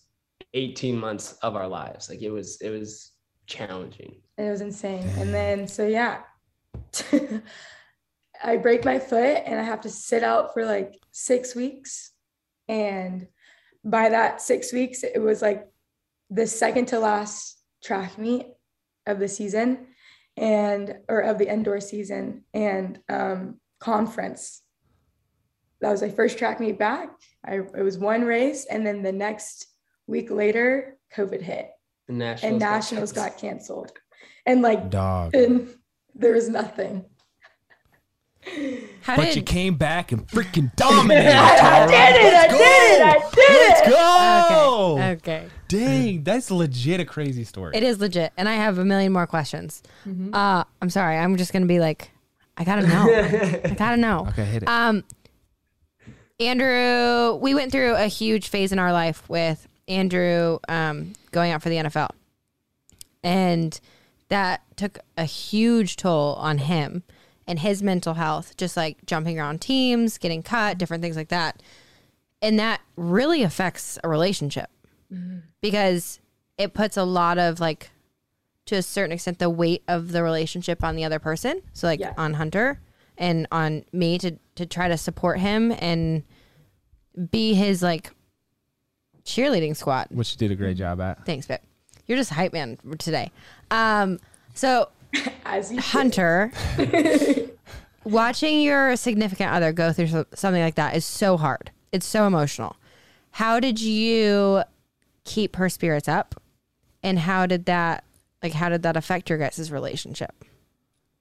[0.55, 2.09] 18 months of our lives.
[2.09, 3.13] Like it was it was
[3.47, 4.17] challenging.
[4.39, 5.07] It was insane.
[5.19, 6.23] And then so yeah,
[8.43, 12.11] I break my foot and I have to sit out for like six weeks.
[12.69, 13.29] And
[13.85, 15.67] by that six weeks, it was like
[16.31, 18.47] the second to last track meet
[19.07, 19.87] of the season
[20.37, 24.63] and or of the indoor season and um, conference.
[25.81, 27.11] That was my first track meet back.
[27.45, 29.67] I it was one race, and then the next
[30.07, 31.71] week later, COVID hit,
[32.07, 33.87] and nationals, and nationals got, canceled.
[33.89, 33.95] got canceled.
[34.47, 35.75] And like dog, and
[36.15, 37.05] there was nothing.
[39.03, 39.37] How but did...
[39.37, 41.31] you came back and freaking dominated.
[41.33, 42.33] I did it!
[42.33, 42.59] Let's I go.
[42.59, 43.03] did it!
[43.03, 43.89] I did Let's it!
[43.89, 44.95] Let's go!
[44.95, 45.11] Okay.
[45.13, 45.47] okay.
[45.69, 47.73] Dang, that's legit a crazy story.
[47.77, 49.83] It is legit, and I have a million more questions.
[50.07, 50.35] Mm-hmm.
[50.35, 52.11] Uh, I'm sorry, I'm just gonna be like,
[52.57, 52.91] I gotta know.
[53.65, 54.27] I gotta know.
[54.31, 54.69] Okay, hit it.
[54.69, 55.05] Um,
[56.41, 61.63] Andrew, we went through a huge phase in our life with Andrew um, going out
[61.63, 62.09] for the NFL,
[63.23, 63.79] and
[64.33, 67.03] that took a huge toll on him
[67.47, 71.63] and his mental health, just like jumping around teams, getting cut, different things like that.
[72.41, 74.71] And that really affects a relationship
[75.13, 75.41] mm-hmm.
[75.61, 76.19] because
[76.57, 77.91] it puts a lot of like,
[78.65, 81.61] to a certain extent, the weight of the relationship on the other person.
[81.75, 82.15] So, like yeah.
[82.17, 82.81] on Hunter
[83.19, 86.23] and on me to, to try to support him and
[87.31, 88.11] be his like
[89.25, 91.27] cheerleading squad, which you did a great job at.
[91.27, 91.61] Thanks, Pip.
[92.13, 93.33] You're just hype man today.
[93.71, 94.19] Um,
[94.53, 94.91] so,
[95.71, 96.53] Hunter,
[98.05, 101.71] watching your significant other go through something like that is so hard.
[101.91, 102.77] It's so emotional.
[103.31, 104.63] How did you
[105.25, 106.35] keep her spirits up?
[107.03, 108.05] And how did that
[108.43, 110.35] like how did that affect your guys' relationship?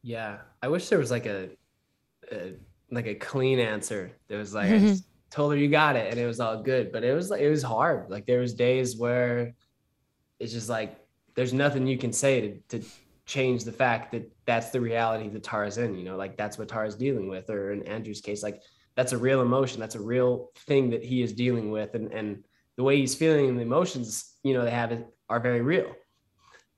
[0.02, 1.48] Yeah, I wish there was like a,
[2.34, 2.52] a
[2.90, 4.12] like a clean answer.
[4.28, 4.96] There was like mm-hmm.
[5.30, 7.50] told her you got it and it was all good, but it was like it
[7.50, 8.10] was hard.
[8.10, 9.54] Like there was days where
[10.42, 10.98] it's just like
[11.36, 12.88] there's nothing you can say to, to
[13.26, 16.58] change the fact that that's the reality that Tar is in, you know, like that's
[16.58, 18.62] what Tar is dealing with, or in Andrew's case, like
[18.96, 19.80] that's a real emotion.
[19.80, 21.94] That's a real thing that he is dealing with.
[21.94, 22.44] And, and
[22.76, 24.92] the way he's feeling and the emotions, you know, they have
[25.30, 25.94] are very real.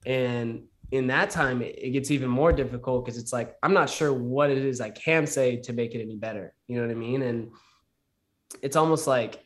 [0.05, 3.89] And in that time, it, it gets even more difficult because it's like, I'm not
[3.89, 6.53] sure what it is I can say to make it any better.
[6.67, 7.23] You know what I mean?
[7.23, 7.51] And
[8.61, 9.42] it's almost like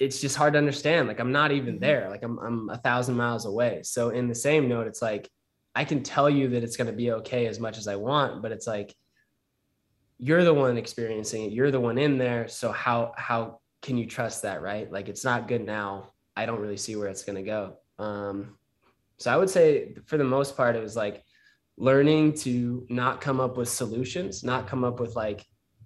[0.00, 1.06] it's just hard to understand.
[1.06, 1.84] Like I'm not even mm-hmm.
[1.84, 2.08] there.
[2.08, 3.82] Like I'm I'm a thousand miles away.
[3.84, 5.28] So in the same note, it's like
[5.74, 8.42] I can tell you that it's going to be okay as much as I want,
[8.42, 8.96] but it's like
[10.18, 11.52] you're the one experiencing it.
[11.52, 12.48] You're the one in there.
[12.48, 14.90] So how how can you trust that, right?
[14.90, 16.08] Like it's not good now.
[16.34, 17.76] I don't really see where it's going to go.
[18.02, 18.56] Um,
[19.18, 21.22] so I would say for the most part, it was like
[21.76, 25.44] learning to not come up with solutions, not come up with like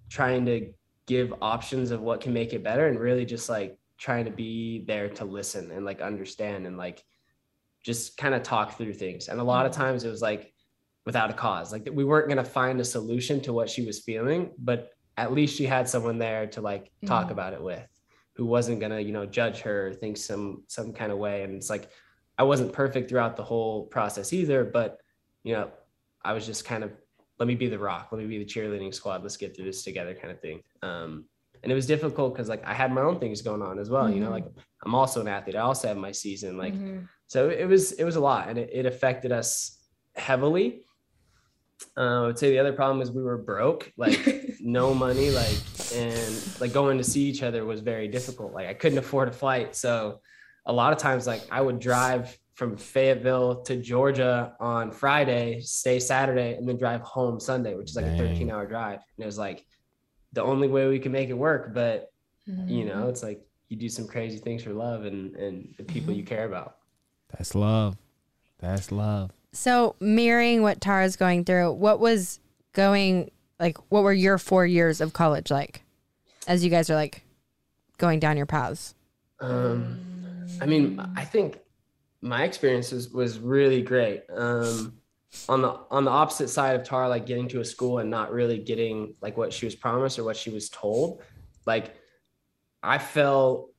[0.09, 0.71] trying to
[1.07, 4.83] give options of what can make it better, and really just like trying to be
[4.87, 7.03] there to listen and like understand and like
[7.83, 9.27] just kind of talk through things.
[9.27, 9.81] And a lot of mm-hmm.
[9.81, 10.53] times it was like
[11.05, 14.01] without a cause, like we weren't going to find a solution to what she was
[14.01, 17.33] feeling, but at least she had someone there to like talk mm-hmm.
[17.33, 17.87] about it with
[18.35, 21.43] who wasn't going to, you know, judge her or think some some kind of way
[21.43, 21.89] and it's like
[22.37, 24.99] I wasn't perfect throughout the whole process either, but
[25.43, 25.71] you know,
[26.25, 26.91] I was just kind of
[27.39, 29.83] let me be the rock, let me be the cheerleading squad, let's get through this
[29.85, 30.59] together kind of thing.
[30.81, 31.25] Um
[31.65, 34.03] and it was difficult because like I had my own things going on as well.
[34.05, 34.13] Mm-hmm.
[34.13, 34.33] You know, mm-hmm.
[34.35, 34.53] like
[34.85, 35.55] I'm also an athlete.
[35.55, 36.57] I also have my season.
[36.57, 37.05] Like mm-hmm.
[37.27, 39.77] so, it was it was a lot, and it, it affected us
[40.15, 40.85] heavily.
[41.97, 45.57] Uh, I would say the other problem is we were broke, like no money, like
[45.95, 48.53] and like going to see each other was very difficult.
[48.53, 50.21] Like I couldn't afford a flight, so
[50.67, 55.99] a lot of times like I would drive from Fayetteville to Georgia on Friday, stay
[55.99, 58.19] Saturday, and then drive home Sunday, which is like Dang.
[58.21, 58.99] a 13 hour drive.
[59.17, 59.65] And it was like
[60.35, 61.73] the only way we can make it work.
[61.73, 62.11] But
[62.47, 62.67] mm-hmm.
[62.67, 66.11] you know, it's like you do some crazy things for love and and the people
[66.11, 66.19] mm-hmm.
[66.19, 66.75] you care about.
[67.31, 67.97] That's love.
[68.59, 69.31] That's love.
[69.53, 72.39] So mirroring what Tara's going through, what was
[72.73, 73.77] going like?
[73.89, 75.81] What were your four years of college like?
[76.47, 77.23] As you guys are like
[77.97, 78.93] going down your paths.
[79.39, 81.57] Um, I mean, I think
[82.21, 84.23] my experience was, was really great.
[84.33, 84.93] Um,
[85.49, 88.31] on the on the opposite side of Tara, like getting to a school and not
[88.31, 91.21] really getting like what she was promised or what she was told,
[91.65, 91.95] like
[92.83, 93.71] I felt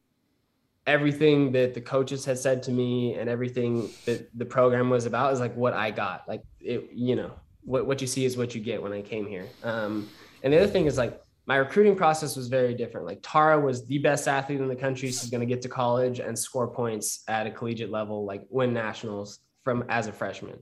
[0.86, 5.32] everything that the coaches had said to me and everything that the program was about
[5.32, 6.28] is like what I got.
[6.28, 9.26] Like it, you know, what what you see is what you get when I came
[9.26, 9.46] here.
[9.64, 10.08] Um,
[10.42, 13.06] and the other thing is like my recruiting process was very different.
[13.06, 15.08] Like Tara was the best athlete in the country.
[15.08, 18.72] She's going to get to college and score points at a collegiate level, like win
[18.74, 20.58] nationals from as a freshman.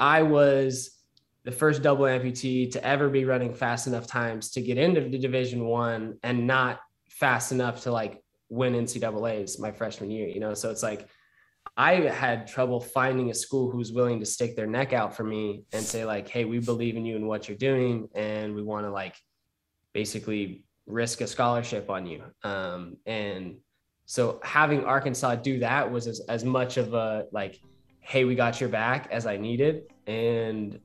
[0.00, 0.98] I was
[1.44, 5.18] the first double amputee to ever be running fast enough times to get into the
[5.18, 10.54] division one and not fast enough to like win NCAAs my freshman year, you know?
[10.54, 11.06] So it's like,
[11.76, 15.64] I had trouble finding a school who's willing to stick their neck out for me
[15.72, 18.86] and say like, "Hey, we believe in you and what you're doing, and we want
[18.86, 19.14] to like
[19.92, 23.58] basically risk a scholarship on you." Um, and
[24.06, 27.58] so having Arkansas do that was as, as much of a like
[28.00, 29.84] hey, we got your back as I needed.
[30.06, 30.78] And,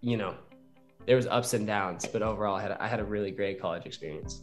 [0.00, 0.34] you know,
[1.06, 3.86] there was ups and downs, but overall I had, I had a really great college
[3.86, 4.42] experience.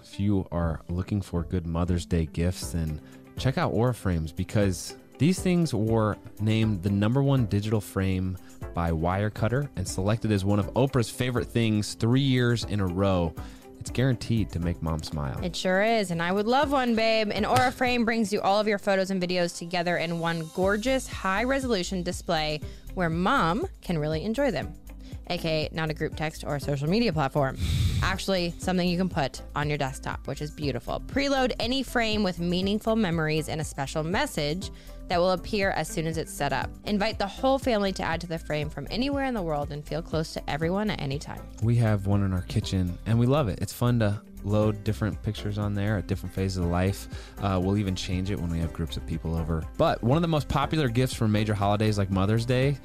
[0.11, 2.99] if you are looking for good Mother's Day gifts, then
[3.37, 8.37] check out Aura Frames because these things were named the number one digital frame
[8.73, 13.33] by Wirecutter and selected as one of Oprah's favorite things three years in a row.
[13.79, 15.39] It's guaranteed to make mom smile.
[15.43, 17.31] It sure is, and I would love one, babe.
[17.33, 21.07] An Aura Frame brings you all of your photos and videos together in one gorgeous,
[21.07, 22.59] high resolution display
[22.93, 24.75] where mom can really enjoy them
[25.27, 27.57] aka not a group text or a social media platform.
[28.03, 30.99] Actually, something you can put on your desktop, which is beautiful.
[31.07, 34.71] Preload any frame with meaningful memories and a special message
[35.07, 36.69] that will appear as soon as it's set up.
[36.85, 39.83] Invite the whole family to add to the frame from anywhere in the world and
[39.85, 41.41] feel close to everyone at any time.
[41.61, 43.59] We have one in our kitchen and we love it.
[43.61, 47.07] It's fun to load different pictures on there at different phases of life.
[47.41, 49.63] Uh, we'll even change it when we have groups of people over.
[49.77, 52.77] But one of the most popular gifts for major holidays like Mother's Day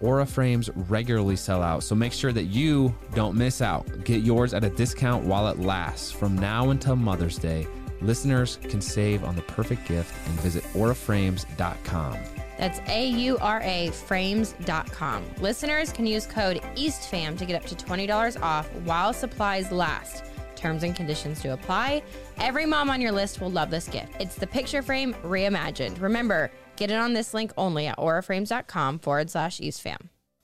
[0.00, 3.86] Aura frames regularly sell out, so make sure that you don't miss out.
[4.04, 6.12] Get yours at a discount while it lasts.
[6.12, 7.66] From now until Mother's Day,
[8.00, 12.16] listeners can save on the perfect gift and visit auraframes.com.
[12.58, 15.24] That's A U R A frames.com.
[15.40, 20.24] Listeners can use code EASTFAM to get up to $20 off while supplies last.
[20.56, 22.02] Terms and conditions do apply.
[22.38, 24.12] Every mom on your list will love this gift.
[24.20, 26.00] It's the picture frame reimagined.
[26.00, 29.96] Remember, Get it on this link only at auraframes.com forward slash eastfam.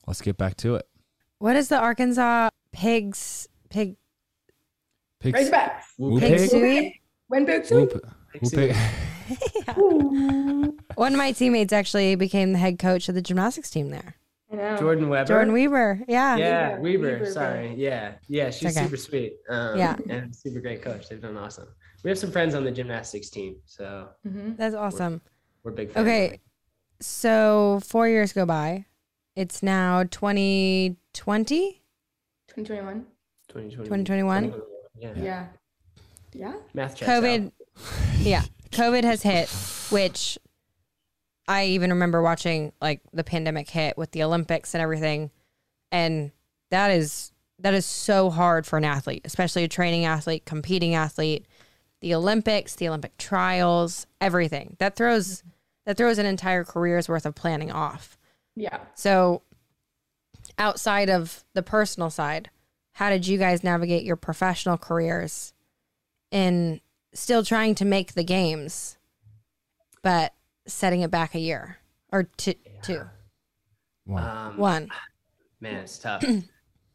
[0.09, 0.88] Let's get back to it.
[1.38, 3.94] What is the Arkansas pigs, pig,
[5.20, 6.51] pigs, Raise Woo pig pig?
[6.51, 7.01] suey?
[7.29, 7.87] When pig suey?
[8.51, 8.77] pig.
[9.77, 14.16] One of my teammates actually became the head coach of the gymnastics team there.
[14.53, 15.27] Jordyn Wieber.
[15.29, 16.03] Jordyn Wieber.
[16.09, 16.35] Yeah.
[16.37, 17.20] Yeah, Wieber.
[17.20, 17.75] Wieber, sorry.
[17.77, 18.14] Yeah.
[18.27, 18.51] Yeah.
[18.51, 18.85] She's okay.
[18.87, 19.37] super sweet.
[19.49, 19.97] Um, yeah.
[20.11, 21.09] And super great coach.
[21.09, 21.68] They've done awesome.
[22.03, 23.57] We have some friends on the gymnastics team.
[23.66, 24.55] So mm-hmm.
[24.57, 25.12] that's awesome.
[25.25, 25.31] We're-
[25.64, 26.40] we're big Okay.
[27.00, 28.85] So four years go by.
[29.35, 30.98] It's now 2020?
[31.14, 33.07] 2021.
[33.48, 33.70] 2020.
[33.85, 34.55] 2021?
[34.96, 35.11] Yeah.
[35.16, 35.46] Yeah.
[36.35, 36.53] Yeah.
[36.74, 37.46] Math COVID.
[37.46, 37.53] Out.
[38.18, 38.42] yeah.
[38.72, 39.48] COVID has hit,
[39.90, 40.38] which
[41.48, 45.31] I even remember watching like the pandemic hit with the Olympics and everything.
[45.90, 46.31] And
[46.70, 51.46] that is that is so hard for an athlete, especially a training athlete, competing athlete,
[52.00, 54.77] the Olympics, the Olympic trials, everything.
[54.79, 55.42] That throws
[55.85, 58.18] that throws an entire career's worth of planning off.
[58.57, 58.79] Yeah.
[58.94, 59.42] So
[60.59, 62.51] outside of the personal side,
[62.92, 65.53] how did you guys navigate your professional careers
[66.31, 66.81] in
[67.12, 68.97] still trying to make the games,
[70.03, 70.33] but
[70.66, 71.79] setting it back a year
[72.12, 72.55] or two?
[72.64, 72.81] Yeah.
[72.83, 73.03] two?
[74.07, 74.23] One.
[74.23, 74.88] Um, One.
[75.61, 76.25] Man, it's tough.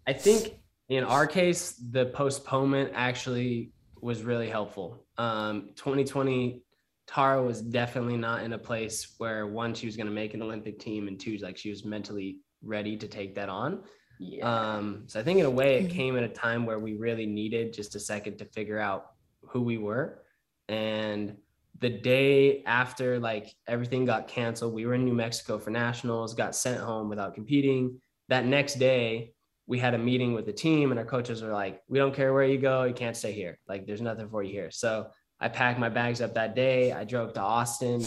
[0.08, 0.54] I think
[0.90, 3.72] in our case, the postponement actually
[4.02, 5.04] was really helpful.
[5.18, 6.62] Um, 2020
[7.10, 10.44] Tara was definitely not in a place where one, she was going to make an
[10.44, 13.82] Olympic team, and two, like she was mentally ready to take that on.
[14.20, 14.46] Yeah.
[14.74, 15.98] Um, so I think in a way it mm-hmm.
[15.98, 19.08] came at a time where we really needed just a second to figure out
[19.48, 20.22] who we were.
[20.68, 21.38] And
[21.80, 26.56] the day after like everything got canceled, we were in New Mexico for nationals, got
[26.56, 28.00] sent home without competing.
[28.28, 29.34] That next day,
[29.66, 32.34] we had a meeting with the team and our coaches were like, we don't care
[32.34, 33.58] where you go, you can't stay here.
[33.68, 34.70] Like there's nothing for you here.
[34.70, 35.08] So
[35.40, 36.92] I packed my bags up that day.
[36.92, 38.04] I drove to Austin,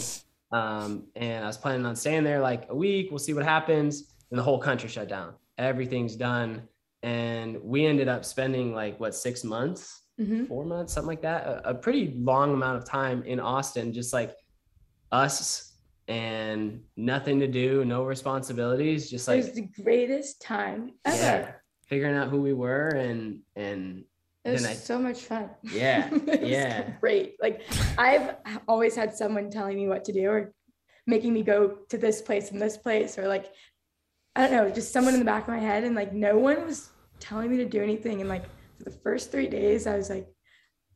[0.51, 3.07] um, and I was planning on staying there like a week.
[3.09, 4.03] We'll see what happens.
[4.29, 5.33] And the whole country shut down.
[5.57, 6.67] Everything's done,
[7.01, 10.45] and we ended up spending like what six months, mm-hmm.
[10.45, 11.45] four months, something like that.
[11.45, 14.35] A, a pretty long amount of time in Austin, just like
[15.11, 15.71] us
[16.07, 21.17] and nothing to do, no responsibilities, just like it was the greatest time ever.
[21.17, 21.51] Yeah,
[21.87, 24.03] figuring out who we were and and
[24.45, 25.49] it was I, so much fun.
[25.61, 26.09] Yeah.
[26.41, 26.91] yeah.
[26.99, 27.35] Great.
[27.41, 27.61] Like
[27.97, 28.35] I've
[28.67, 30.53] always had someone telling me what to do or
[31.07, 33.51] making me go to this place and this place or like
[34.35, 36.65] I don't know, just someone in the back of my head and like no one
[36.65, 36.89] was
[37.19, 38.43] telling me to do anything and like
[38.77, 40.27] for the first 3 days I was like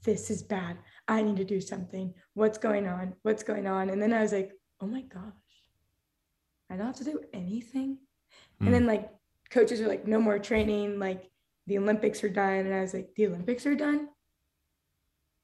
[0.04, 0.78] this is bad.
[1.08, 2.14] I need to do something.
[2.34, 3.14] What's going on?
[3.24, 3.90] What's going on?
[3.90, 5.34] And then I was like, "Oh my gosh.
[6.70, 7.96] I don't have to do anything."
[8.60, 8.60] Mm.
[8.60, 8.72] And hmm.
[8.74, 9.10] then like
[9.50, 11.30] coaches were like, "No more training, like
[11.68, 12.54] the Olympics are done.
[12.54, 14.08] And I was like, the Olympics are done?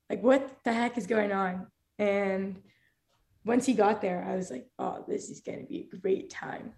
[0.09, 1.67] Like, what the heck is going on?
[1.99, 2.61] And
[3.45, 6.29] once he got there, I was like, oh, this is going to be a great
[6.29, 6.73] time.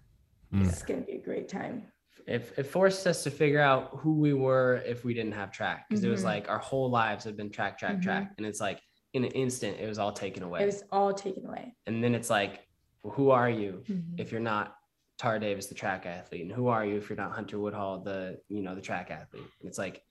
[0.52, 0.60] Mm.
[0.60, 0.74] This hmm.
[0.76, 1.84] is going to be a great time.
[2.26, 5.86] It, it forced us to figure out who we were if we didn't have track
[5.88, 6.08] because mm-hmm.
[6.08, 6.28] it was mm-hmm.
[6.30, 8.00] like our whole lives have been track, track, mm-hmm.
[8.00, 8.32] track.
[8.36, 8.80] And it's like
[9.14, 10.62] in an instant, it was all taken away.
[10.62, 11.76] It was all taken away.
[11.86, 12.66] And then it's like,
[13.04, 14.18] well, who are you mm-hmm.
[14.18, 14.74] if you're not
[15.18, 18.38] Tar Davis, the track athlete, and who are you if you're not Hunter Woodhall, the
[18.48, 19.42] you know the track athlete?
[19.60, 20.02] And it's like,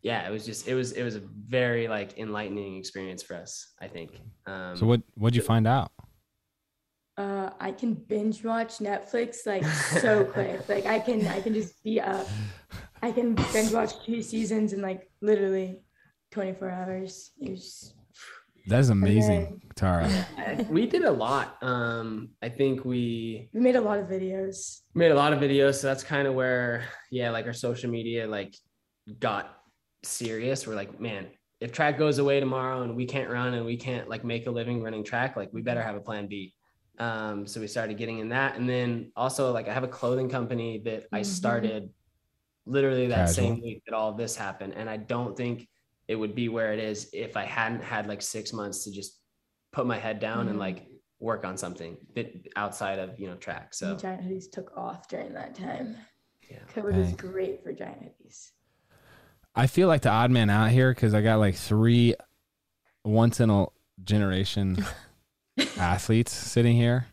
[0.00, 3.70] yeah, it was just it was it was a very like enlightening experience for us.
[3.80, 4.18] I think.
[4.46, 5.92] Um, so what what'd you find out?
[7.18, 10.66] Uh, I can binge watch Netflix like so quick.
[10.70, 12.26] Like I can I can just be up.
[13.02, 15.82] I can binge watch two seasons in like literally
[16.30, 17.32] 24 hours.
[17.42, 17.92] It was
[18.66, 20.08] that's amazing, Tara.
[20.70, 21.56] we did a lot.
[21.62, 24.80] Um, I think we we made a lot of videos.
[24.94, 28.26] Made a lot of videos, so that's kind of where yeah, like our social media
[28.28, 28.54] like
[29.18, 29.50] got
[30.04, 30.66] serious.
[30.66, 31.26] We're like, man,
[31.60, 34.50] if track goes away tomorrow and we can't run and we can't like make a
[34.50, 36.54] living running track, like we better have a plan B.
[37.00, 40.28] Um, so we started getting in that, and then also like I have a clothing
[40.28, 41.14] company that mm-hmm.
[41.16, 41.90] I started
[42.64, 43.34] literally that Casual.
[43.34, 45.66] same week that all this happened, and I don't think
[46.08, 49.18] it would be where it is if I hadn't had like six months to just
[49.72, 50.48] put my head down mm-hmm.
[50.50, 50.86] and like
[51.20, 53.74] work on something bit outside of you know track.
[53.74, 55.96] So giant hoodies took off during that time.
[56.50, 56.58] Yeah.
[56.74, 58.50] COVID was great for giant hoodies.
[59.54, 62.14] I feel like the odd man out here because I got like three
[63.04, 63.66] once in a
[64.02, 64.84] generation
[65.78, 67.06] athletes sitting here.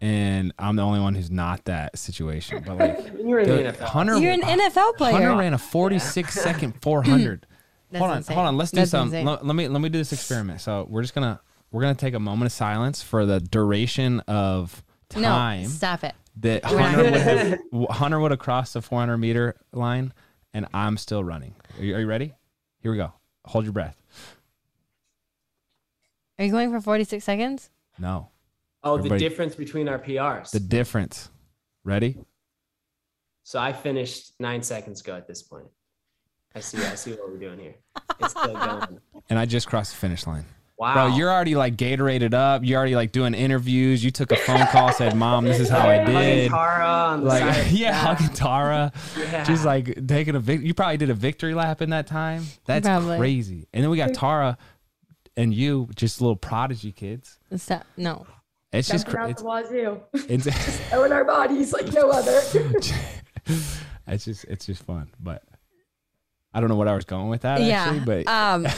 [0.00, 2.62] And I'm the only one who's not that situation.
[2.66, 3.78] But like, You're the, NFL.
[3.80, 5.12] Hunter, You're an NFL player.
[5.12, 7.46] Hunter ran a 46 second 400.
[7.98, 8.34] hold on, insane.
[8.34, 8.56] hold on.
[8.56, 9.12] Let's do That's some.
[9.12, 10.60] L- let me let me do this experiment.
[10.60, 11.40] So we're just gonna
[11.70, 15.62] we're gonna take a moment of silence for the duration of time.
[15.62, 16.14] No, stop it.
[16.40, 17.58] That Hunter would, have,
[17.90, 20.12] Hunter would have crossed the 400 meter line,
[20.52, 21.54] and I'm still running.
[21.78, 22.34] Are you, are you ready?
[22.80, 23.12] Here we go.
[23.46, 23.96] Hold your breath.
[26.38, 27.70] Are you going for 46 seconds?
[28.00, 28.30] No.
[28.82, 30.50] Oh, Everybody, the difference between our PRs.
[30.50, 31.30] The difference.
[31.84, 32.18] Ready?
[33.44, 35.68] So I finished nine seconds ago at this point.
[36.54, 36.78] I see.
[36.78, 37.74] I see what we're doing here.
[38.20, 39.00] It's still going.
[39.28, 40.44] And I just crossed the finish line.
[40.78, 41.08] Wow.
[41.08, 42.62] Bro, you're already like Gatorated up.
[42.64, 44.04] You're already like doing interviews.
[44.04, 47.92] You took a phone call, said, "Mom, this is how I did." Tara like, yeah,
[47.92, 48.92] hugging Tara.
[49.16, 49.44] Yeah.
[49.44, 52.44] She's like taking a vic- You probably did a victory lap in that time.
[52.64, 53.18] That's Probably.
[53.18, 53.66] crazy.
[53.72, 54.58] And then we got Tara
[55.36, 57.38] and you, just little prodigy kids.
[57.68, 58.26] that No.
[58.72, 59.34] It's just crazy.
[60.26, 62.40] It's, it's, our bodies like no other.
[64.08, 65.44] it's just it's just fun, but
[66.54, 67.60] I don't know what I was going with that.
[67.60, 67.84] Yeah.
[67.84, 68.66] Actually, but um,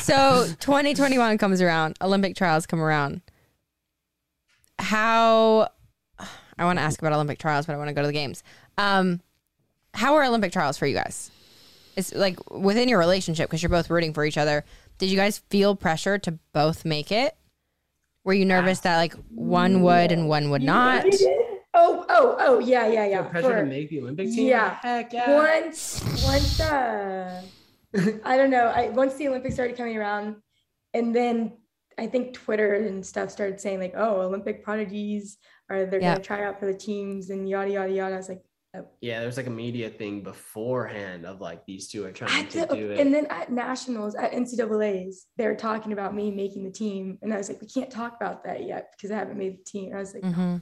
[0.00, 3.22] so 2021 comes around, Olympic trials come around.
[4.78, 5.68] How
[6.56, 8.44] I want to ask about Olympic trials, but I want to go to the games.
[8.78, 9.20] Um,
[9.94, 11.32] how are Olympic trials for you guys?
[11.96, 14.64] It's like within your relationship because you're both rooting for each other.
[14.98, 17.36] Did you guys feel pressure to both make it?
[18.22, 18.82] Were you nervous ah.
[18.84, 21.04] that like one would and one would not?
[21.86, 23.20] Oh, oh, oh, yeah, yeah, yeah.
[23.22, 24.48] The pressure For, to make the Olympic team.
[24.48, 25.34] Yeah, heck yeah.
[25.36, 26.64] Once, once, the
[27.94, 28.68] uh, I don't know.
[28.68, 30.36] I once the Olympics started coming around,
[30.94, 31.52] and then
[31.98, 35.36] I think Twitter and stuff started saying like, "Oh, Olympic prodigies
[35.68, 36.14] are they're yeah.
[36.14, 38.40] gonna try out for the teams and yada yada yada." I was like,
[38.74, 38.86] oh.
[39.02, 42.66] "Yeah, there's like a media thing beforehand of like these two are trying to the,
[42.74, 46.70] do it." And then at nationals at NCAA's, they were talking about me making the
[46.72, 49.58] team, and I was like, "We can't talk about that yet because I haven't made
[49.58, 50.22] the team." I was like.
[50.22, 50.56] Mm-hmm.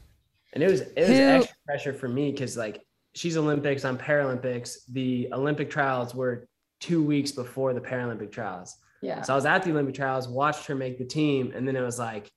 [0.53, 2.85] And it was it was Who, extra pressure for me because like
[3.15, 4.79] she's Olympics, I'm Paralympics.
[4.91, 6.49] The Olympic trials were
[6.81, 8.77] two weeks before the Paralympic trials.
[9.01, 9.23] Yeah.
[9.23, 11.81] So I was at the Olympic trials, watched her make the team, and then it
[11.81, 12.31] was like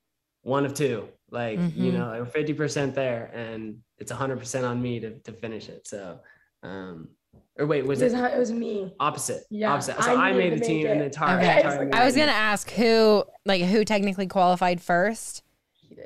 [0.43, 1.07] one of two.
[1.31, 1.83] Like, mm-hmm.
[1.83, 5.85] you know, 50% there, and it's 100% on me to, to finish it.
[5.87, 6.19] So,
[6.63, 7.09] um,
[7.57, 8.05] or wait, was it?
[8.13, 8.93] Was, it, it was me.
[8.99, 9.43] Opposite.
[9.49, 9.73] Yeah.
[9.73, 10.01] Opposite.
[10.03, 10.91] So I, I made the team, it.
[10.91, 11.41] and then Tara.
[11.41, 11.63] Okay.
[11.93, 15.43] I was gonna ask who, like, who technically qualified first,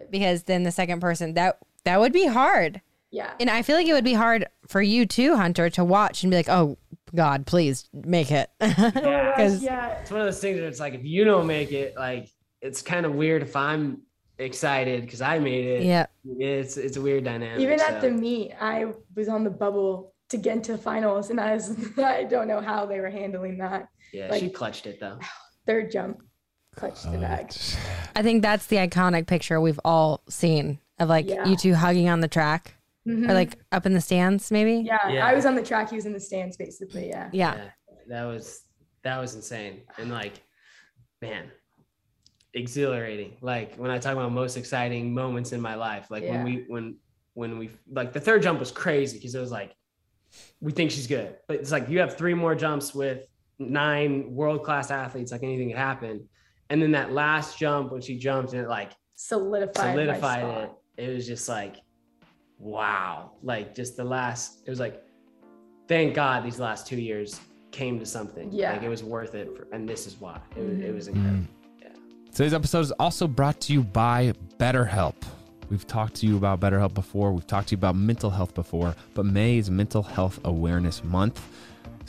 [0.09, 2.81] because then the second person that that would be hard.
[3.11, 3.33] Yeah.
[3.39, 6.29] And I feel like it would be hard for you too, Hunter, to watch and
[6.31, 6.77] be like, oh,
[7.15, 8.49] God, please make it.
[8.61, 9.47] yeah.
[9.49, 9.99] yeah.
[10.01, 12.29] It's one of those things where it's like, if you don't make it, like,
[12.61, 14.01] it's kind of weird if I'm
[14.37, 15.83] excited because I made it.
[15.83, 16.05] Yeah.
[16.37, 17.61] It's, it's a weird dynamic.
[17.61, 17.85] Even so.
[17.87, 21.73] at the meet, I was on the bubble to get into finals, and I was,
[21.97, 23.87] I don't know how they were handling that.
[24.13, 24.27] Yeah.
[24.29, 25.17] Like, she clutched it though.
[25.65, 26.19] Third jump,
[26.75, 27.53] clutched the oh, bag.
[28.15, 31.45] I think that's the iconic picture we've all seen of like yeah.
[31.47, 32.75] you two hugging on the track
[33.07, 33.29] mm-hmm.
[33.29, 35.95] or like up in the stands maybe yeah, yeah, i was on the track he
[35.95, 37.29] was in the stands basically yeah.
[37.31, 37.63] yeah yeah
[38.07, 38.63] that was
[39.03, 40.33] that was insane and like
[41.21, 41.45] man
[42.53, 46.31] exhilarating like when i talk about most exciting moments in my life like yeah.
[46.31, 46.95] when we when
[47.33, 49.73] when we like the third jump was crazy because it was like
[50.59, 53.25] we think she's good but it's like you have three more jumps with
[53.59, 56.27] nine world class athletes like anything could happen
[56.69, 60.69] and then that last jump when she jumped and it like solidified solidified it
[60.99, 61.81] it was just like,
[62.59, 63.31] wow.
[63.41, 65.01] Like just the last, it was like,
[65.87, 67.39] thank God these last two years
[67.71, 68.49] came to something.
[68.51, 68.73] Yeah.
[68.73, 69.55] Like it was worth it.
[69.55, 70.83] For, and this is why it, mm-hmm.
[70.83, 71.17] it was mm-hmm.
[71.17, 71.47] incredible.
[71.47, 72.29] Mm-hmm.
[72.33, 75.15] Today's episode is also brought to you by BetterHelp.
[75.69, 77.31] We've talked to you about BetterHelp before.
[77.31, 81.41] We've talked to you about mental health before, but May is Mental Health Awareness Month.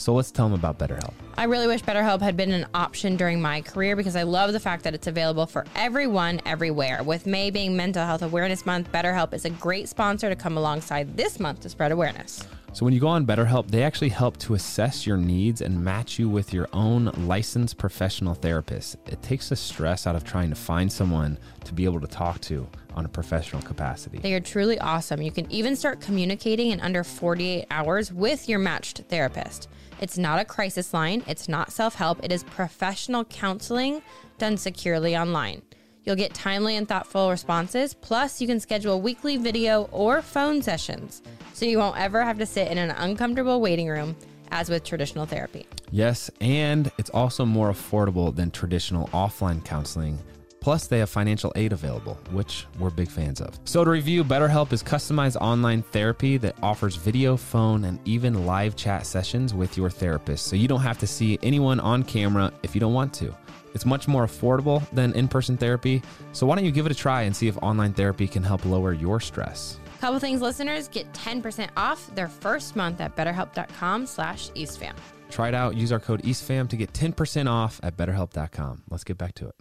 [0.01, 1.12] So let's tell them about BetterHelp.
[1.36, 4.61] I really wish BetterHelp had been an option during my career because I love the
[4.61, 7.03] fact that it's available for everyone, everywhere.
[7.03, 11.18] With May being Mental Health Awareness Month, BetterHelp is a great sponsor to come alongside
[11.18, 12.42] this month to spread awareness.
[12.72, 16.18] So when you go on BetterHelp, they actually help to assess your needs and match
[16.18, 18.96] you with your own licensed professional therapist.
[19.07, 22.40] It takes the stress out of trying to find someone to be able to talk
[22.42, 24.16] to on a professional capacity.
[24.16, 25.20] They are truly awesome.
[25.20, 29.68] You can even start communicating in under 48 hours with your matched therapist.
[30.01, 34.01] It's not a crisis line, it's not self help, it is professional counseling
[34.38, 35.61] done securely online.
[36.05, 41.20] You'll get timely and thoughtful responses, plus, you can schedule weekly video or phone sessions
[41.53, 44.16] so you won't ever have to sit in an uncomfortable waiting room
[44.53, 45.66] as with traditional therapy.
[45.90, 50.18] Yes, and it's also more affordable than traditional offline counseling
[50.61, 53.58] Plus, they have financial aid available, which we're big fans of.
[53.64, 58.76] So, to review, BetterHelp is customized online therapy that offers video, phone, and even live
[58.76, 60.46] chat sessions with your therapist.
[60.46, 63.34] So, you don't have to see anyone on camera if you don't want to.
[63.72, 66.02] It's much more affordable than in person therapy.
[66.32, 68.66] So, why don't you give it a try and see if online therapy can help
[68.66, 69.78] lower your stress?
[70.00, 74.94] Couple Things listeners get 10% off their first month at betterhelp.com slash eastfam.
[75.30, 75.74] Try it out.
[75.76, 78.84] Use our code eastfam to get 10% off at betterhelp.com.
[78.90, 79.54] Let's get back to it.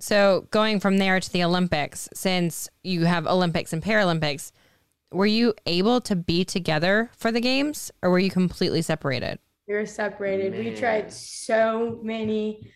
[0.00, 4.50] So going from there to the Olympics, since you have Olympics and Paralympics,
[5.12, 9.38] were you able to be together for the games or were you completely separated?
[9.68, 10.52] We were separated.
[10.52, 10.64] Man.
[10.64, 12.72] We tried so many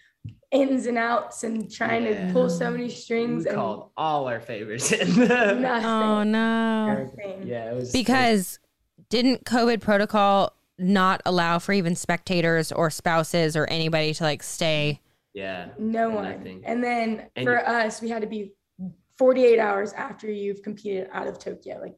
[0.53, 2.27] ins and outs and trying yeah.
[2.27, 3.45] to pull so many strings.
[3.45, 5.21] We and called all our favors in.
[5.33, 6.23] oh no!
[6.23, 7.47] Nothing.
[7.49, 8.61] Yeah, it was because
[9.09, 15.01] didn't COVID protocol not allow for even spectators or spouses or anybody to like stay
[15.35, 15.69] yeah.
[15.79, 16.31] No one.
[16.33, 16.63] Nothing.
[16.65, 18.53] And then and for us, we had to be
[19.19, 21.79] 48 hours after you've competed out of Tokyo.
[21.83, 21.97] Like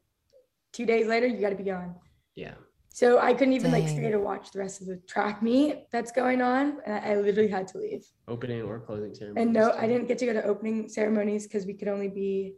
[0.73, 1.95] two days later, you got to be gone.
[2.35, 2.55] Yeah.
[2.89, 3.83] So I couldn't even Dang.
[3.83, 6.79] like stay to watch the rest of the track meet that's going on.
[6.87, 8.03] And I literally had to leave.
[8.27, 9.41] Opening or closing ceremony.
[9.43, 9.77] And no, too.
[9.77, 12.55] I didn't get to go to opening ceremonies because we could only be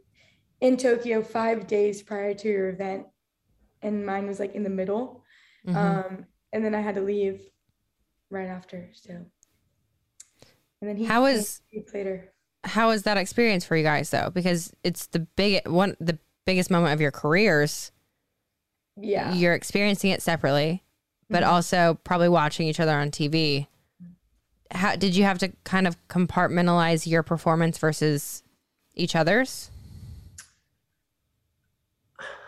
[0.62, 3.04] in Tokyo five days prior to your event.
[3.82, 5.24] And mine was like in the middle.
[5.68, 5.76] Mm-hmm.
[5.76, 6.24] Um,
[6.54, 7.42] and then I had to leave
[8.30, 8.90] right after.
[8.94, 9.26] So
[10.82, 11.60] and then he was
[11.94, 12.32] later.
[12.76, 14.30] was that experience for you guys though?
[14.32, 17.92] Because it's the big one, the biggest moment of your careers.
[18.96, 20.82] Yeah, you're experiencing it separately,
[21.28, 21.52] but mm-hmm.
[21.52, 23.66] also probably watching each other on TV.
[24.72, 28.42] How did you have to kind of compartmentalize your performance versus
[28.94, 29.70] each other's?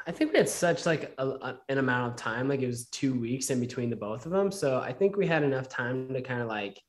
[0.06, 2.86] I think we had such like a, a, an amount of time, like it was
[2.86, 4.50] two weeks in between the both of them.
[4.50, 6.80] So I think we had enough time to kind of like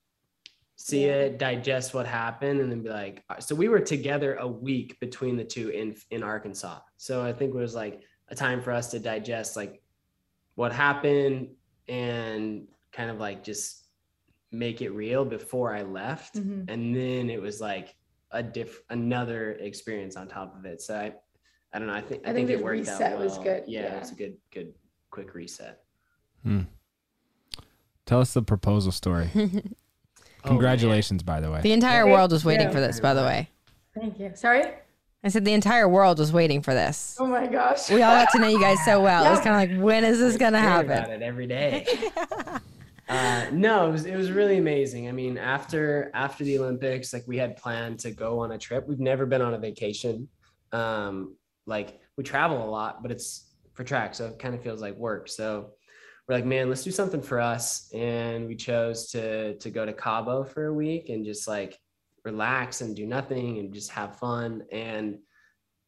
[0.84, 1.14] see yeah.
[1.32, 5.00] it, digest what happened, and then be like, uh, so we were together a week
[5.00, 6.80] between the two in in Arkansas.
[6.98, 9.82] So I think it was like a time for us to digest like
[10.56, 11.48] what happened
[11.88, 13.86] and kind of like just
[14.52, 16.36] make it real before I left.
[16.36, 16.66] Mm-hmm.
[16.70, 17.96] And then it was like
[18.32, 20.82] a diff another experience on top of it.
[20.82, 21.14] So I
[21.74, 21.94] I don't know.
[21.96, 23.20] I think I, I think, think it worked reset out.
[23.20, 23.28] well.
[23.30, 23.64] was good.
[23.68, 24.74] Yeah, yeah, it was a good good
[25.12, 25.80] quick reset.
[26.44, 26.64] Hmm.
[28.06, 29.30] Tell us the proposal story.
[30.46, 31.62] Oh, Congratulations, oh, by the way.
[31.62, 32.74] The entire world was waiting yeah.
[32.74, 33.50] for this, by the way.
[33.96, 34.32] Thank you.
[34.36, 34.64] Sorry?
[35.24, 37.16] I said the entire world was waiting for this.
[37.18, 37.90] Oh my gosh.
[37.90, 39.24] We all got to know you guys so well.
[39.24, 39.30] yeah.
[39.30, 40.90] It was kind of like, when is this going to happen?
[40.92, 41.88] About it every day.
[43.08, 45.08] uh, no, it was it was really amazing.
[45.08, 48.86] I mean, after after the Olympics, like we had planned to go on a trip.
[48.86, 50.28] We've never been on a vacation.
[50.74, 51.38] Um,
[51.68, 54.98] like we travel a lot, but it's for track, so it kind of feels like
[54.98, 55.30] work.
[55.30, 55.70] So
[56.28, 57.92] we're like, man, let's do something for us.
[57.94, 61.78] And we chose to to go to Cabo for a week and just like
[62.24, 64.64] relax and do nothing and just have fun.
[64.72, 65.20] And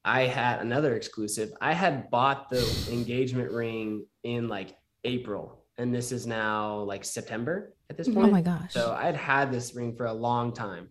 [0.04, 1.52] I had another exclusive.
[1.62, 7.74] I had bought the engagement ring in like April, and this is now like September
[7.90, 8.28] at this mm, oh point.
[8.28, 8.74] Oh my gosh.
[8.74, 10.90] So I'd had this ring for a long time,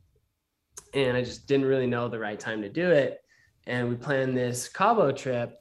[0.95, 3.19] and I just didn't really know the right time to do it.
[3.67, 5.59] And we planned this Cabo trip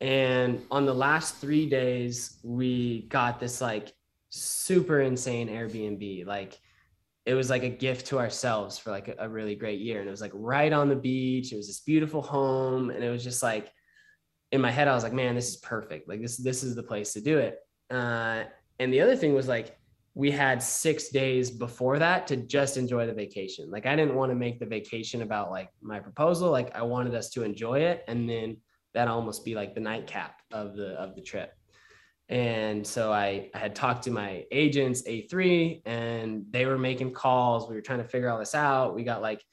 [0.00, 3.92] and on the last three days, we got this like
[4.30, 6.26] super insane Airbnb.
[6.26, 6.58] Like
[7.24, 10.00] it was like a gift to ourselves for like a, a, really great year.
[10.00, 11.52] And it was like right on the beach.
[11.52, 12.90] It was this beautiful home.
[12.90, 13.72] And it was just like
[14.52, 16.08] in my head, I was like, man, this is perfect.
[16.08, 17.58] Like this, this is the place to do it.
[17.90, 18.44] Uh,
[18.78, 19.76] and the other thing was like,
[20.14, 23.70] we had six days before that to just enjoy the vacation.
[23.70, 26.50] Like I didn't want to make the vacation about like my proposal.
[26.50, 28.04] Like I wanted us to enjoy it.
[28.06, 28.58] And then
[28.96, 31.52] that almost be like the nightcap of the of the trip.
[32.30, 37.68] And so I, I had talked to my agents, A3, and they were making calls.
[37.68, 38.94] We were trying to figure all this out.
[38.96, 39.44] We got like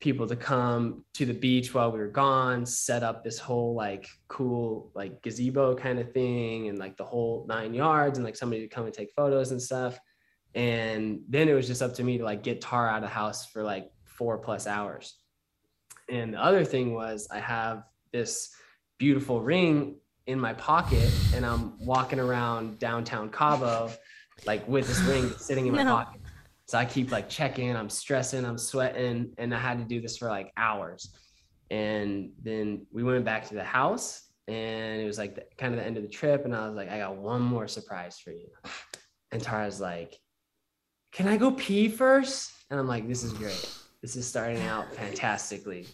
[0.00, 4.06] people to come to the beach while we were gone, set up this whole like
[4.28, 8.62] cool like gazebo kind of thing and like the whole nine yards and like somebody
[8.62, 9.98] to come and take photos and stuff.
[10.54, 13.08] And then it was just up to me to like get Tar out of the
[13.08, 15.16] house for like four plus hours.
[16.08, 17.82] And the other thing was I have
[18.12, 18.54] this
[18.98, 23.92] beautiful ring in my pocket and I'm walking around downtown Cabo
[24.46, 25.96] like with this ring sitting in my no.
[25.96, 26.20] pocket.
[26.66, 30.16] So I keep like checking, I'm stressing, I'm sweating, and I had to do this
[30.16, 31.14] for like hours.
[31.70, 35.80] And then we went back to the house and it was like the, kind of
[35.80, 36.44] the end of the trip.
[36.46, 38.48] And I was like, I got one more surprise for you.
[39.30, 40.16] And Tara's like,
[41.12, 42.50] Can I go pee first?
[42.70, 43.68] And I'm like, This is great.
[44.00, 45.86] This is starting out fantastically.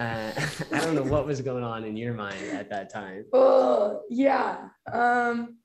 [0.00, 0.32] Uh,
[0.72, 3.26] I don't know what was going on in your mind at that time.
[3.34, 5.58] Oh yeah, um,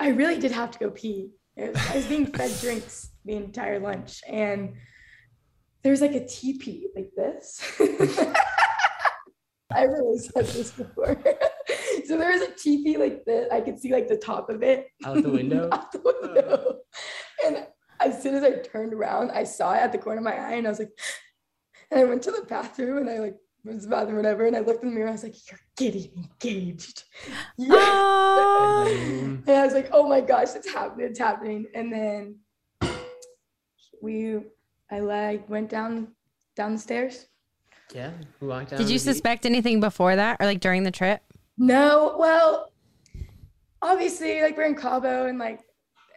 [0.00, 1.30] I really did have to go pee.
[1.56, 4.72] Was, I was being fed drinks the entire lunch, and
[5.84, 7.60] there's like a teepee like this.
[9.72, 11.16] I really said this before.
[12.04, 13.46] so there was a teepee like this.
[13.52, 14.88] I could see like the top of it.
[15.04, 15.68] Out the window?
[15.72, 16.64] Out the window.
[16.74, 17.46] Oh.
[17.46, 17.66] And
[18.00, 20.54] as soon as I turned around, I saw it at the corner of my eye
[20.54, 20.90] and I was like,
[21.92, 24.46] and I went to the bathroom and I like was to the bathroom, whatever.
[24.46, 25.10] And I looked in the mirror.
[25.10, 27.04] I was like, "You're getting engaged."
[27.58, 27.68] Yeah.
[27.72, 28.88] Oh.
[28.96, 31.06] and I was like, "Oh my gosh, it's happening!
[31.06, 32.36] It's happening!" And then
[34.02, 34.38] we,
[34.90, 36.08] I like went down
[36.56, 37.26] downstairs.
[37.94, 39.50] Yeah, down Did you suspect beach.
[39.50, 41.20] anything before that, or like during the trip?
[41.58, 42.16] No.
[42.18, 42.72] Well,
[43.82, 45.60] obviously, like we're in Cabo, and like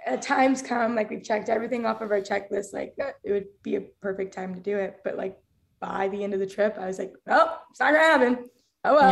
[0.07, 2.71] at times come like we've checked everything off of our checklist.
[2.73, 2.95] Like
[3.25, 5.37] it would be a perfect time to do it, but like
[5.79, 8.49] by the end of the trip, I was like, oh, it's not gonna happen.
[8.83, 9.11] Oh well.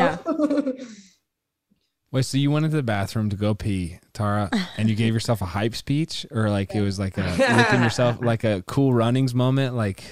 [0.78, 0.84] Yeah.
[2.12, 4.48] Wait, so you went into the bathroom to go pee, Tara,
[4.78, 8.22] and you gave yourself a hype speech, or like it was like a within yourself,
[8.22, 10.04] like a cool runnings moment, like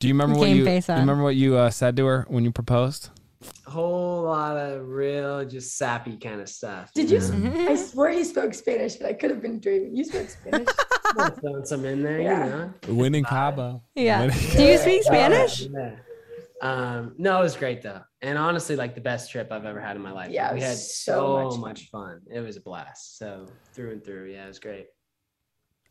[0.04, 2.44] Do you remember what you, face you remember what you uh, said to her when
[2.44, 3.08] you proposed?
[3.66, 6.90] Whole lot of real, just sappy kind of stuff.
[6.94, 7.20] Did you?
[7.66, 9.96] I swear he spoke Spanish, but I could have been dreaming.
[9.96, 10.68] You spoke Spanish.
[11.40, 12.44] Throwing some in there, Yeah.
[12.44, 12.72] you know.
[12.88, 13.82] Winning Cabo.
[13.94, 14.26] Yeah.
[14.26, 15.62] Winning- Do you speak Spanish?
[15.62, 15.96] Yeah.
[16.60, 19.96] Um, no, it was great though, and honestly, like the best trip I've ever had
[19.96, 20.30] in my life.
[20.30, 22.20] Yeah, we had so so much much fun.
[22.30, 23.16] It was a blast.
[23.18, 24.86] So through and through, yeah, it was great.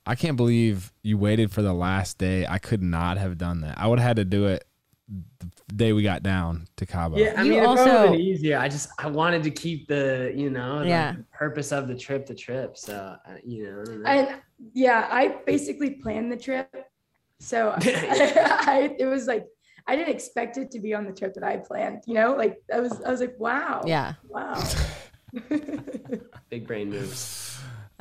[0.05, 2.45] I can't believe you waited for the last day.
[2.47, 3.77] I could not have done that.
[3.77, 4.65] I would have had to do it
[5.67, 7.17] the day we got down to Cabo.
[7.17, 8.57] Yeah, I mean, it also, been easier.
[8.59, 11.15] I just I wanted to keep the you know the yeah.
[11.31, 12.77] purpose of the trip the trip.
[12.77, 12.93] So
[13.25, 14.03] uh, you know.
[14.05, 14.35] And
[14.73, 16.69] yeah, I basically planned the trip.
[17.39, 17.77] So I,
[18.67, 19.45] I, it was like
[19.87, 22.03] I didn't expect it to be on the trip that I planned.
[22.07, 23.83] You know, like I was I was like, wow.
[23.85, 24.13] Yeah.
[24.29, 24.61] Wow.
[26.49, 27.42] Big brain moves.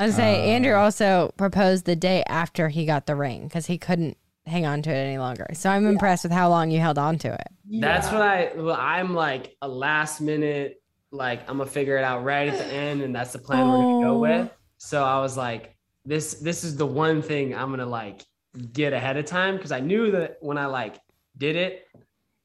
[0.03, 3.66] I was to uh, Andrew also proposed the day after he got the ring because
[3.66, 5.46] he couldn't hang on to it any longer.
[5.55, 5.90] So I'm yeah.
[5.90, 7.46] impressed with how long you held on to it.
[7.80, 10.82] That's what I, well, I'm like a last minute,
[11.12, 13.70] like I'm gonna figure it out right at the end, and that's the plan oh.
[13.70, 14.50] we're gonna go with.
[14.78, 18.24] So I was like, this, this is the one thing I'm gonna like
[18.72, 20.96] get ahead of time because I knew that when I like
[21.38, 21.84] did it,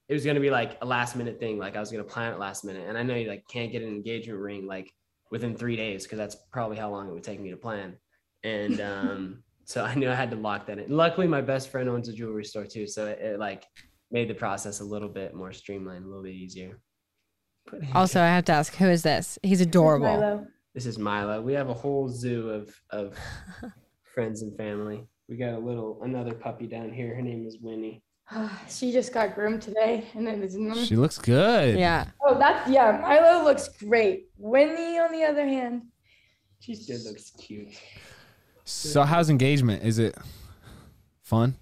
[0.07, 1.57] it was gonna be like a last minute thing.
[1.57, 3.81] Like I was gonna plan it last minute, and I know you like can't get
[3.81, 4.93] an engagement ring like
[5.31, 7.97] within three days because that's probably how long it would take me to plan.
[8.43, 10.95] And um, so I knew I had to lock that in.
[10.95, 13.65] Luckily, my best friend owns a jewelry store too, so it, it like
[14.11, 16.79] made the process a little bit more streamlined, a little bit easier.
[17.93, 19.37] Also, I have to ask, who is this?
[19.43, 20.47] He's adorable.
[20.73, 21.41] This is Milo.
[21.41, 23.17] We have a whole zoo of of
[24.13, 25.05] friends and family.
[25.27, 27.13] We got a little another puppy down here.
[27.15, 28.03] Her name is Winnie.
[28.69, 31.77] she just got groomed today, and it She looks good.
[31.79, 32.05] Yeah.
[32.21, 32.99] Oh, that's yeah.
[33.01, 34.27] Milo looks great.
[34.37, 35.83] Winnie, on the other hand,
[36.59, 37.69] she still looks cute.
[38.65, 39.83] So, how's engagement?
[39.83, 40.17] Is it
[41.21, 41.55] fun?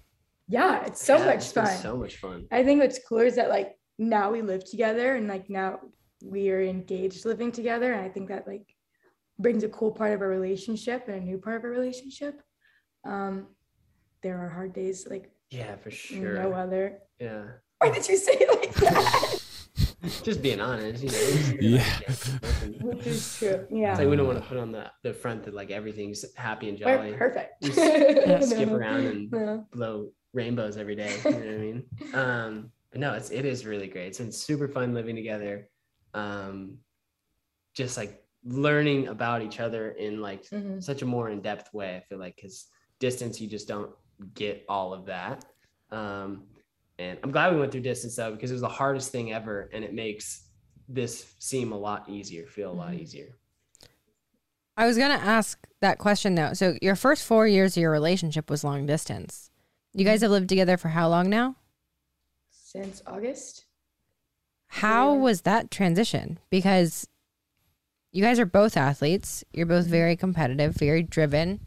[0.48, 1.66] Yeah, it's so yeah, much it's fun.
[1.78, 2.46] So much fun.
[2.50, 5.78] I think what's cool is that like now we live together, and like now
[6.24, 8.66] we are engaged, living together, and I think that like
[9.38, 12.42] brings a cool part of our relationship and a new part of our relationship.
[13.06, 13.46] Um,
[14.22, 16.42] there are hard days like yeah, for sure.
[16.42, 16.98] No other.
[17.20, 17.44] Yeah.
[17.78, 19.42] Why did you say it like that?
[20.22, 21.60] just being honest, you know.
[21.78, 21.98] Yeah.
[22.42, 23.66] Like, Which is true.
[23.70, 23.90] Yeah.
[23.90, 26.68] It's like we don't want to put on the, the front that like everything's happy
[26.68, 27.12] and jolly.
[27.12, 27.54] We're perfect.
[27.76, 29.58] yeah, skip around and yeah.
[29.72, 31.16] blow rainbows every day.
[31.24, 31.84] You know what I mean?
[32.14, 34.08] Um, but no, it's it is really great.
[34.08, 35.68] It's been super fun living together.
[36.14, 36.78] Um,
[37.74, 40.80] just like learning about each other in like mm-hmm.
[40.80, 41.96] such a more in-depth way.
[41.96, 42.66] I feel like because
[43.00, 43.90] distance, you just don't
[44.34, 45.44] get all of that.
[45.90, 46.44] Um,
[46.98, 49.68] and I'm glad we went through distance though, because it was the hardest thing ever.
[49.72, 50.44] And it makes
[50.88, 53.00] this seem a lot easier, feel a lot mm-hmm.
[53.02, 53.28] easier.
[54.76, 56.52] I was going to ask that question though.
[56.52, 59.50] So, your first four years of your relationship was long distance.
[59.94, 61.56] You guys have lived together for how long now?
[62.50, 63.64] Since August.
[64.66, 65.20] How yeah.
[65.20, 66.38] was that transition?
[66.50, 67.08] Because
[68.12, 69.92] you guys are both athletes, you're both mm-hmm.
[69.92, 71.60] very competitive, very driven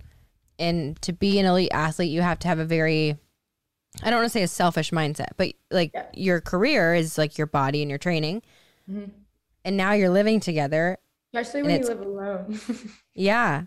[0.60, 3.18] and to be an elite athlete, you have to have a very
[4.04, 6.06] I don't want to say a selfish mindset, but like yeah.
[6.14, 8.44] your career is like your body and your training.
[8.90, 9.10] Mm-hmm.
[9.66, 11.00] And now you're living together.
[11.34, 12.60] Especially when you live alone.
[13.16, 13.64] yeah.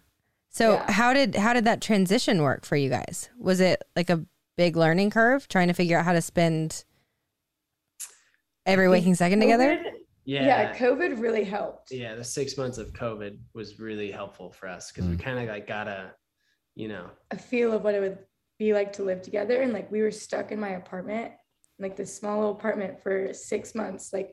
[0.51, 0.93] So yeah.
[0.93, 3.31] how did how did that transition work for you guys?
[3.39, 4.23] Was it like a
[4.57, 6.85] big learning curve trying to figure out how to spend
[8.67, 9.73] every waking second COVID, together?
[10.25, 10.47] Yeah.
[10.47, 11.91] Yeah, COVID really helped.
[11.91, 15.15] Yeah, the 6 months of COVID was really helpful for us because mm-hmm.
[15.15, 15.25] we mm.
[15.25, 16.13] kind of like got a
[16.75, 18.19] you know a feel of what it would
[18.59, 21.33] be like to live together and like we were stuck in my apartment
[21.79, 24.31] like this small little apartment for six months like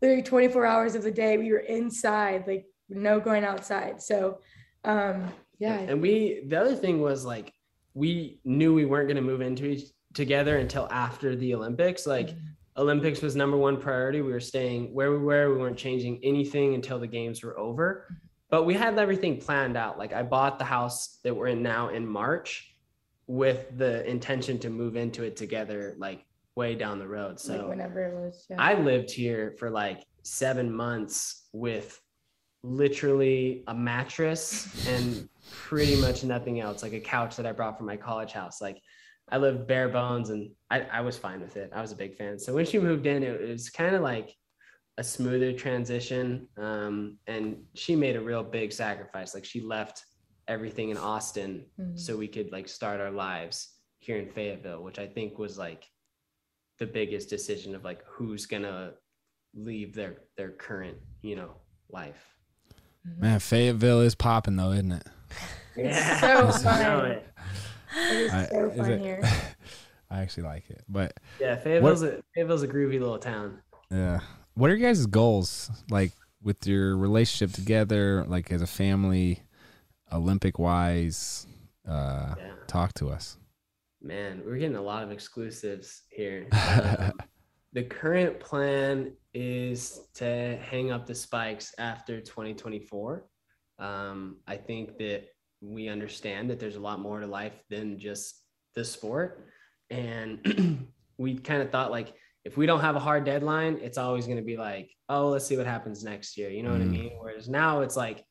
[0.00, 4.38] literally 24 hours of the day we were inside like no going outside so
[4.84, 5.28] um
[5.58, 7.52] yeah and we the other thing was like
[7.94, 12.28] we knew we weren't going to move into each together until after the olympics like
[12.30, 12.38] mm-hmm.
[12.76, 14.20] Olympics was number one priority.
[14.20, 15.54] We were staying where we were.
[15.54, 18.06] We weren't changing anything until the games were over.
[18.06, 18.14] Mm-hmm
[18.54, 19.98] but we had everything planned out.
[19.98, 22.72] Like I bought the house that we're in now in March
[23.26, 26.24] with the intention to move into it together like
[26.54, 27.40] way down the road.
[27.40, 28.54] So like whenever it was yeah.
[28.60, 32.00] I lived here for like 7 months with
[32.62, 37.86] literally a mattress and pretty much nothing else, like a couch that I brought from
[37.86, 38.60] my college house.
[38.60, 38.80] Like
[39.32, 41.72] I lived bare bones and I, I was fine with it.
[41.74, 42.38] I was a big fan.
[42.38, 44.32] So when she moved in, it was kind of like
[44.98, 46.48] a smoother transition.
[46.56, 49.34] Um, and she made a real big sacrifice.
[49.34, 50.04] Like she left
[50.46, 51.96] everything in Austin mm-hmm.
[51.96, 55.88] so we could like start our lives here in Fayetteville, which I think was like
[56.78, 58.92] the biggest decision of like who's gonna
[59.54, 61.52] leave their their current you know
[61.88, 62.36] life.
[63.08, 63.20] Mm-hmm.
[63.20, 65.06] Man, Fayetteville is popping though, isn't it?
[65.76, 66.20] yeah.
[66.20, 67.06] so it's fun.
[67.12, 67.26] It.
[67.96, 69.22] it is I, so fun is here.
[70.10, 73.60] I actually like it, but yeah, Fayetteville's what, a, Fayetteville's a groovy little town.
[73.90, 74.20] Yeah,
[74.54, 79.42] what are your guys' goals like with your relationship together, like as a family,
[80.12, 81.46] Olympic wise?
[81.88, 82.52] Uh, yeah.
[82.66, 83.36] Talk to us.
[84.00, 86.46] Man, we're getting a lot of exclusives here.
[86.98, 87.12] Um,
[87.72, 93.26] the current plan is to hang up the spikes after 2024.
[93.80, 95.24] Um, I think that
[95.60, 98.42] we understand that there's a lot more to life than just
[98.76, 99.48] the sport.
[99.90, 100.86] And
[101.18, 102.14] we kind of thought like
[102.44, 105.46] if we don't have a hard deadline, it's always going to be like, oh, let's
[105.46, 106.50] see what happens next year.
[106.50, 106.72] You know mm.
[106.72, 106.90] what I mm.
[106.90, 107.10] mean?
[107.18, 108.22] Whereas now it's like,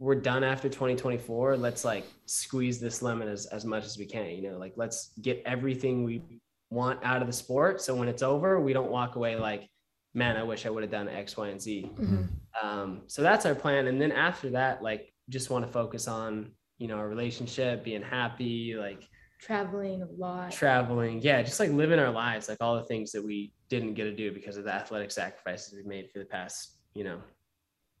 [0.00, 1.56] we're done after 2024.
[1.56, 5.12] Let's like squeeze this lemon as, as much as we can, you know, like let's
[5.20, 6.22] get everything we
[6.70, 7.82] want out of the sport.
[7.82, 9.68] So when it's over, we don't walk away like,
[10.14, 11.92] man, I wish I would have done X, Y, and Z.
[12.00, 12.66] Mm-hmm.
[12.66, 13.88] Um, so that's our plan.
[13.88, 18.02] And then after that, like just want to focus on, you know, our relationship, being
[18.02, 19.06] happy, like,
[19.40, 23.24] traveling a lot traveling yeah just like living our lives like all the things that
[23.24, 26.76] we didn't get to do because of the athletic sacrifices we made for the past
[26.94, 27.18] you know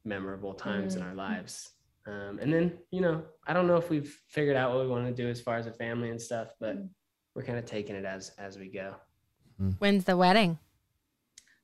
[0.04, 1.00] memorable times mm-hmm.
[1.02, 1.34] in our mm-hmm.
[1.34, 1.70] lives
[2.06, 5.06] um, and then you know i don't know if we've figured out what we want
[5.06, 6.86] to do as far as a family and stuff but mm-hmm.
[7.34, 8.94] we're kind of taking it as as we go
[9.60, 9.74] mm.
[9.78, 10.58] when's the wedding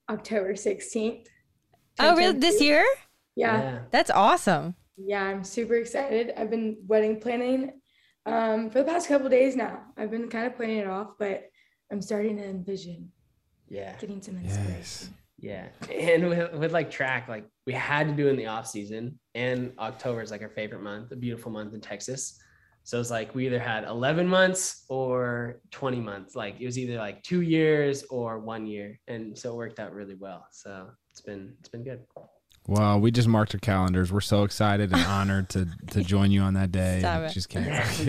[0.08, 1.26] october 16th
[1.98, 2.84] oh really this year
[3.34, 3.58] yeah.
[3.60, 7.72] yeah that's awesome yeah i'm super excited i've been wedding planning
[8.26, 9.80] um, for the past couple days now.
[9.96, 11.44] I've been kind of putting it off, but
[11.90, 13.10] I'm starting to envision.
[13.68, 13.96] Yeah.
[13.98, 14.74] Getting some inspiration.
[14.74, 15.10] Yes.
[15.38, 15.66] Yeah.
[15.94, 19.72] And with, with like track, like we had to do in the off season and
[19.78, 22.38] October is like our favorite month, a beautiful month in Texas.
[22.84, 26.34] So it's like we either had 11 months or 20 months.
[26.36, 28.98] Like it was either like two years or one year.
[29.08, 30.46] And so it worked out really well.
[30.52, 32.04] So it's been, it's been good.
[32.68, 34.12] Well, we just marked our calendars.
[34.12, 36.96] We're so excited and honored to to join you on that day.
[37.32, 37.68] Just kidding.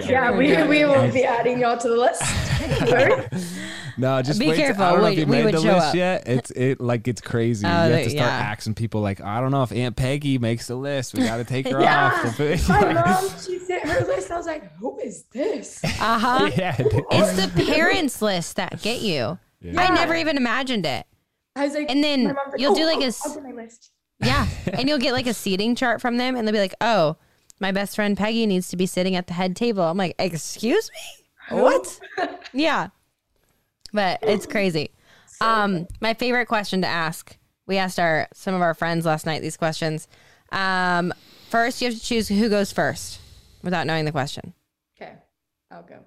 [0.10, 3.52] Yeah, we, we will be adding y'all to the list.
[3.98, 4.84] no, just be wait careful.
[4.84, 5.96] To, I don't we, know if you made the list up.
[5.96, 6.24] yet.
[6.28, 7.68] It's it like it's crazy.
[7.68, 8.52] Uh, you oh, have to start yeah.
[8.52, 11.14] asking people like, I don't know if Aunt Peggy makes the list.
[11.14, 12.08] We got to take her yeah.
[12.26, 12.40] off.
[12.70, 14.32] My mom, she sent her list.
[14.32, 15.84] I was like, who is this?
[15.84, 15.88] Uh
[16.20, 16.52] huh.
[16.58, 19.38] yeah, it's the parents list that get you.
[19.62, 19.80] Yeah.
[19.82, 21.06] I never even imagined it.
[21.56, 23.70] I was like, and then you'll oh, do like oh, a.
[24.20, 24.48] Yeah.
[24.74, 27.18] and you'll get like a seating chart from them and they'll be like, oh,
[27.60, 29.84] my best friend Peggy needs to be sitting at the head table.
[29.84, 31.58] I'm like, excuse me?
[31.60, 32.00] What?
[32.54, 32.90] yeah.
[33.94, 34.92] But it's crazy.
[35.40, 37.38] Um, my favorite question to ask.
[37.68, 40.08] We asked our some of our friends last night these questions.
[40.52, 41.14] Um,
[41.50, 43.20] first you have to choose who goes first
[43.64, 44.54] without knowing the question.
[45.00, 45.14] Okay.
[45.72, 46.00] I'll go.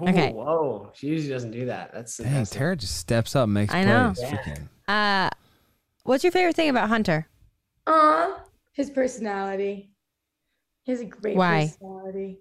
[0.00, 0.32] Ooh, okay.
[0.32, 0.90] Whoa.
[0.94, 1.92] She usually doesn't do that.
[1.92, 4.14] That's Dang, Tara just steps up and makes I know.
[4.18, 4.56] Yeah.
[4.88, 5.30] Uh
[6.04, 7.26] what's your favorite thing about Hunter?
[7.86, 9.92] Aw, his personality.
[10.84, 11.62] He has a great Why?
[11.66, 12.38] personality.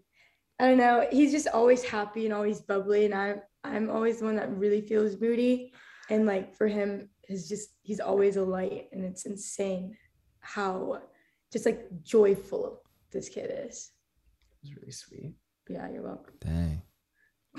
[0.60, 1.08] I don't know.
[1.12, 4.82] He's just always happy and always bubbly, and I'm I'm always the one that really
[4.82, 5.74] feels moody.
[6.10, 9.96] And like for him, is just he's always a light, and it's insane
[10.42, 11.02] how
[11.54, 12.82] just like joyful
[13.12, 13.92] this kid is.
[14.64, 15.34] It's really sweet.
[15.70, 16.36] Yeah, you're welcome.
[16.42, 16.82] Dang.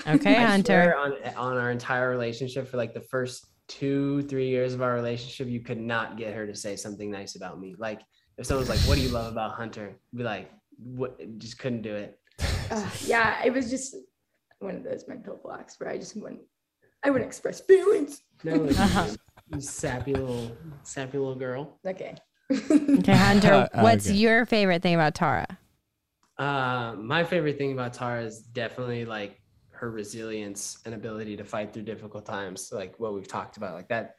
[0.07, 0.95] Okay, I Hunter.
[0.97, 3.45] on on our entire relationship for like the first
[3.81, 7.37] two, three years of our relationship, you could not get her to say something nice
[7.37, 7.75] about me.
[7.79, 8.03] Like
[8.37, 11.95] if someone's like, "What do you love about Hunter?" be like, "What?" Just couldn't do
[11.95, 12.19] it.
[12.71, 13.97] Uh, yeah, it was just
[14.59, 16.43] one of those mental blocks where I just wouldn't,
[17.03, 18.21] I wouldn't express feelings.
[18.45, 19.09] No, uh-huh.
[19.59, 21.79] sappy little, sappy little girl.
[21.87, 22.17] Okay.
[22.51, 24.17] okay, Hunter, uh, uh, what's okay.
[24.17, 25.47] your favorite thing about Tara?
[26.39, 29.39] Uh, my favorite thing about Tara is definitely like
[29.83, 33.89] her resilience and ability to fight through difficult times, like what we've talked about, like
[33.89, 34.15] that,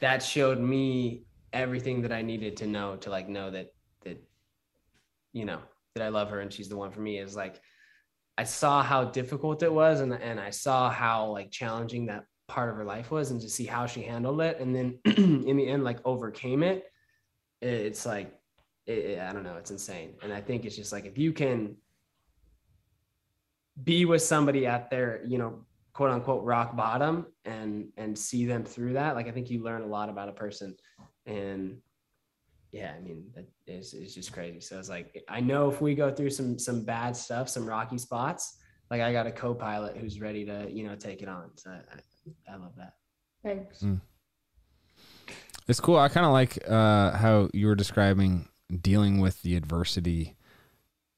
[0.00, 1.22] that showed me
[1.54, 3.68] everything that I needed to know to like know that
[4.04, 4.22] that
[5.32, 5.60] you know
[5.94, 7.58] that I love her and she's the one for me is like
[8.36, 12.68] I saw how difficult it was and and I saw how like challenging that part
[12.68, 15.66] of her life was and to see how she handled it and then in the
[15.66, 16.84] end like overcame it
[17.62, 18.38] it's like
[18.84, 21.76] it, I don't know it's insane and I think it's just like if you can
[23.84, 25.58] be with somebody at their you know
[25.92, 29.82] quote unquote rock bottom and and see them through that like i think you learn
[29.82, 30.74] a lot about a person
[31.26, 31.76] and
[32.72, 35.94] yeah i mean that is, it's just crazy so it's like i know if we
[35.94, 38.56] go through some some bad stuff some rocky spots
[38.90, 42.52] like i got a co-pilot who's ready to you know take it on so i,
[42.52, 42.94] I love that
[43.44, 44.00] thanks mm.
[45.68, 48.48] it's cool i kind of like uh how you were describing
[48.82, 50.34] dealing with the adversity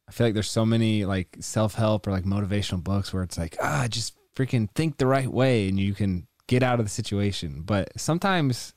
[0.08, 3.36] I feel like there's so many like self help or like motivational books where it's
[3.36, 6.90] like, ah, just freaking think the right way and you can get out of the
[6.90, 7.62] situation.
[7.62, 8.72] But sometimes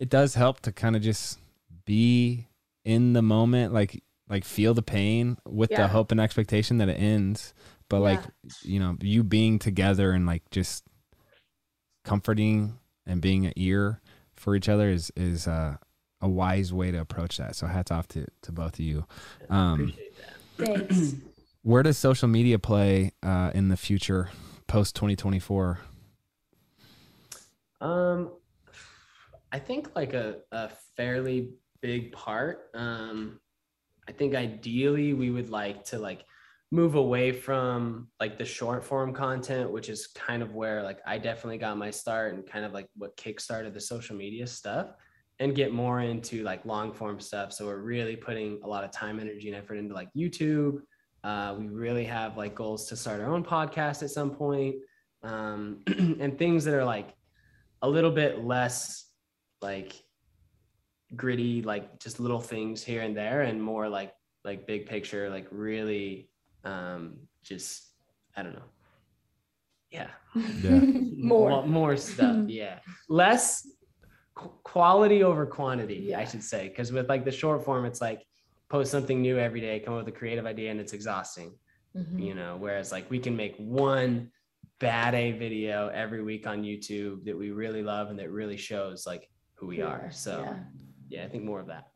[0.00, 1.38] it does help to kind of just
[1.84, 2.48] be
[2.84, 5.82] in the moment, like like feel the pain with yeah.
[5.82, 7.52] the hope and expectation that it ends.
[7.90, 8.02] But yeah.
[8.02, 8.20] like,
[8.62, 10.84] you know, you being together and like just
[12.06, 14.00] comforting and being an ear
[14.34, 15.76] for each other is is uh,
[16.22, 17.54] a wise way to approach that.
[17.54, 19.04] So hats off to to both of you.
[19.50, 19.92] Um,
[20.58, 21.14] Thanks.
[21.62, 24.30] Where does social media play uh, in the future
[24.66, 25.80] post 2024?
[27.80, 28.30] Um,
[29.50, 31.50] I think like a, a fairly
[31.80, 32.70] big part.
[32.74, 33.40] Um,
[34.06, 36.24] I think ideally we would like to like
[36.70, 41.16] move away from like the short form content, which is kind of where like I
[41.18, 44.88] definitely got my start and kind of like what kickstarted the social media stuff
[45.40, 47.52] and get more into like long form stuff.
[47.52, 50.78] So we're really putting a lot of time, energy, and effort into like YouTube.
[51.24, 54.76] Uh, we really have like goals to start our own podcast at some point,
[55.22, 57.14] um, and things that are like
[57.82, 59.06] a little bit less
[59.60, 59.94] like
[61.16, 64.12] gritty, like just little things here and there, and more like
[64.44, 66.28] like big picture, like really
[66.64, 67.88] um, just
[68.36, 68.70] I don't know.
[69.90, 70.10] Yeah.
[70.62, 70.70] yeah.
[71.18, 71.66] more.
[71.66, 72.46] more stuff.
[72.48, 72.78] Yeah.
[73.08, 73.64] Less
[74.34, 76.18] quality over quantity, yeah.
[76.20, 78.22] I should say, because with like the short form, it's like
[78.68, 81.54] post something new every day, come up with a creative idea, and it's exhausting.
[81.96, 82.18] Mm-hmm.
[82.18, 84.30] You know, whereas like we can make one
[84.80, 89.06] bad A video every week on YouTube that we really love and that really shows
[89.06, 89.84] like who we yeah.
[89.86, 90.10] are.
[90.10, 90.56] So yeah.
[91.20, 91.86] yeah, I think more of that.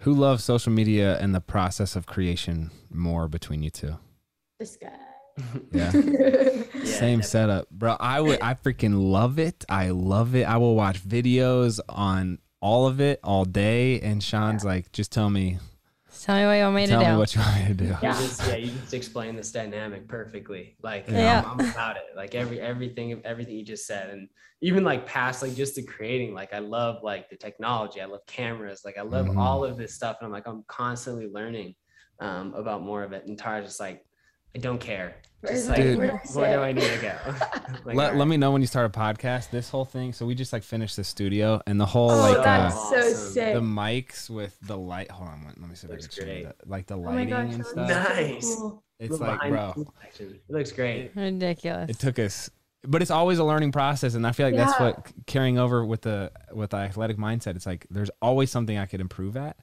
[0.00, 3.96] Who loves social media and the process of creation more between you two?
[4.58, 4.90] This guy.
[5.72, 5.92] Yeah.
[5.94, 7.96] yeah Same setup, bro.
[7.98, 9.64] I would I freaking love it.
[9.68, 10.42] I love it.
[10.44, 14.70] I will watch videos on all of it all day and Shawn's yeah.
[14.70, 15.58] like, just tell me
[16.22, 17.04] Tell me what you want me tell to do.
[17.06, 17.84] Tell me what you want me to do.
[18.02, 18.14] Yeah.
[18.14, 20.76] You just, yeah, you just explain this dynamic perfectly.
[20.82, 21.42] Like yeah.
[21.46, 22.02] I'm, I'm, about it.
[22.14, 24.28] Like every everything everything you just said, and
[24.60, 26.34] even like past like just the creating.
[26.34, 28.02] Like I love like the technology.
[28.02, 28.82] I love cameras.
[28.84, 29.38] Like I love mm-hmm.
[29.38, 31.74] all of this stuff, and I'm like I'm constantly learning
[32.18, 33.26] um, about more of it.
[33.26, 34.04] And Tara's just like
[34.54, 35.16] I don't care.
[35.48, 35.96] Just like, Dude.
[35.98, 37.12] where, do I need to go?
[37.86, 39.50] like, let, let me know when you start a podcast.
[39.50, 40.12] This whole thing.
[40.12, 43.08] So we just like finished the studio and the whole oh, like that's uh, so
[43.12, 43.54] sick.
[43.54, 45.10] the mics with the light.
[45.10, 47.32] Hold on, let me see if I can show you the, like the oh lighting
[47.32, 47.88] oh gosh, and stuff.
[47.88, 48.56] Nice.
[48.98, 49.72] It's like bro,
[50.18, 51.12] it looks great.
[51.16, 51.88] Ridiculous.
[51.90, 52.50] It took us,
[52.82, 54.66] but it's always a learning process, and I feel like yeah.
[54.66, 57.54] that's what carrying over with the with the athletic mindset.
[57.56, 59.56] It's like there's always something I could improve at.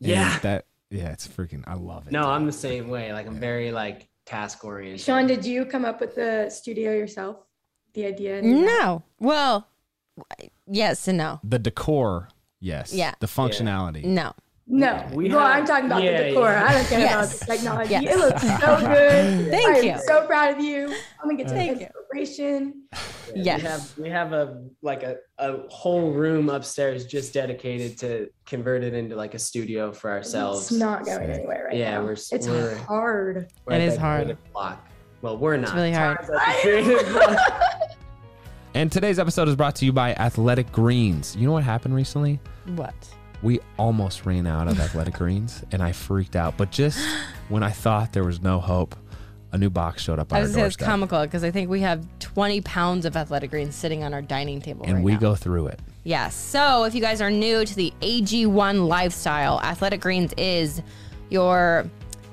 [0.00, 0.38] yeah.
[0.40, 1.62] That yeah, it's freaking.
[1.68, 2.12] I love it.
[2.12, 2.28] No, dude.
[2.30, 3.12] I'm the same way.
[3.12, 3.40] Like I'm yeah.
[3.40, 5.00] very like task oriented.
[5.00, 7.38] Shawn, did you come up with the studio yourself?
[7.94, 8.40] The idea?
[8.42, 9.02] No.
[9.18, 9.66] Well,
[10.68, 11.40] yes and no.
[11.42, 12.28] The decor,
[12.60, 12.94] yes.
[12.94, 13.14] Yeah.
[13.20, 14.14] The functionality, Yeah.
[14.14, 14.32] no.
[14.72, 16.44] No, we well, have, I'm talking about yeah, the decor.
[16.52, 16.64] Yeah.
[16.64, 17.12] I don't care yes.
[17.12, 17.90] about the technology.
[17.90, 18.14] Yes.
[18.14, 19.50] It looks so good.
[19.50, 19.96] Thank I'm you.
[20.06, 20.94] So proud of you.
[21.20, 22.84] I'm gonna get to Thank inspiration.
[23.34, 23.96] Yeah, yes.
[23.98, 28.84] We have, we have a like a, a whole room upstairs just dedicated to convert
[28.84, 30.60] it into like a studio for ourselves.
[30.70, 32.04] It's not going anywhere right yeah, now.
[32.04, 33.48] we're it's we're, hard.
[33.66, 34.38] We're it is hard.
[34.52, 34.86] Block.
[35.20, 35.70] Well, we're not.
[35.74, 37.36] It's really hard.
[38.74, 41.34] and today's episode is brought to you by Athletic Greens.
[41.34, 42.38] You know what happened recently?
[42.76, 42.94] What?
[43.42, 46.56] we almost ran out of athletic greens and I freaked out.
[46.56, 46.98] But just
[47.48, 48.94] when I thought there was no hope,
[49.52, 50.80] a new box showed up on I was our doorstep.
[50.80, 54.22] It's comical because I think we have 20 pounds of athletic greens sitting on our
[54.22, 54.84] dining table.
[54.84, 55.18] And right we now.
[55.18, 55.80] go through it.
[56.04, 56.04] Yes.
[56.04, 60.82] Yeah, so if you guys are new to the AG1 lifestyle, athletic greens is
[61.30, 61.84] your,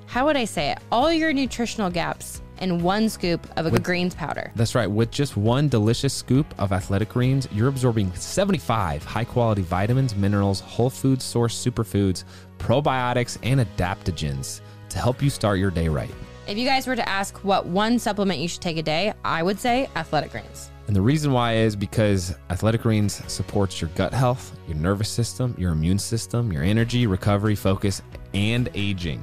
[0.07, 0.79] how would I say it?
[0.91, 4.51] All your nutritional gaps and one scoop of with, greens powder.
[4.55, 4.87] That's right.
[4.89, 10.59] With just one delicious scoop of athletic greens, you're absorbing 75 high quality vitamins, minerals,
[10.59, 12.23] whole food source superfoods,
[12.57, 16.11] probiotics, and adaptogens to help you start your day right.
[16.47, 19.43] If you guys were to ask what one supplement you should take a day, I
[19.43, 20.71] would say athletic greens.
[20.87, 25.53] And the reason why is because Athletic Greens supports your gut health, your nervous system,
[25.57, 28.01] your immune system, your energy, recovery, focus,
[28.33, 29.21] and aging.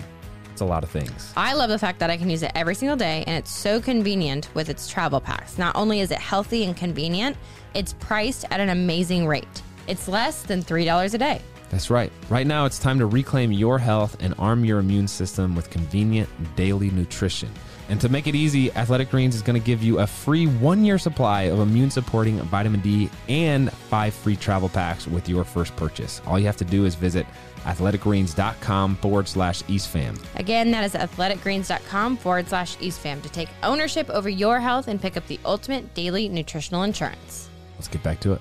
[0.54, 1.32] It's a lot of things.
[1.36, 3.80] I love the fact that I can use it every single day and it's so
[3.80, 5.58] convenient with its travel packs.
[5.58, 7.36] Not only is it healthy and convenient,
[7.74, 9.62] it's priced at an amazing rate.
[9.88, 11.40] It's less than $3 a day.
[11.70, 12.12] That's right.
[12.28, 16.28] Right now, it's time to reclaim your health and arm your immune system with convenient
[16.54, 17.50] daily nutrition.
[17.88, 20.84] And to make it easy, Athletic Greens is going to give you a free one
[20.84, 25.74] year supply of immune supporting vitamin D and five free travel packs with your first
[25.76, 26.20] purchase.
[26.26, 27.26] All you have to do is visit
[27.64, 30.18] athleticgreens.com forward slash EastFam.
[30.38, 35.16] Again, that is athleticgreens.com forward slash EastFam to take ownership over your health and pick
[35.16, 37.48] up the ultimate daily nutritional insurance.
[37.76, 38.40] Let's get back to it.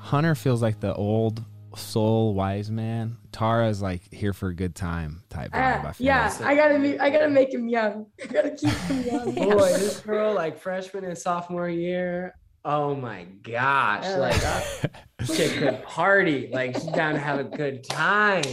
[0.00, 1.42] Hunter feels like the old
[1.76, 3.16] soul wise man.
[3.32, 5.96] Tara's like here for a good time type ah, vibe.
[5.98, 6.42] yeah, like.
[6.42, 8.06] I gotta be, I gotta make him young.
[8.22, 9.34] I gotta keep him young.
[9.34, 12.34] Boy, this girl like freshman and sophomore year.
[12.64, 14.90] Oh my gosh, like
[15.24, 16.48] she could party.
[16.52, 18.44] Like she's down to have a good time,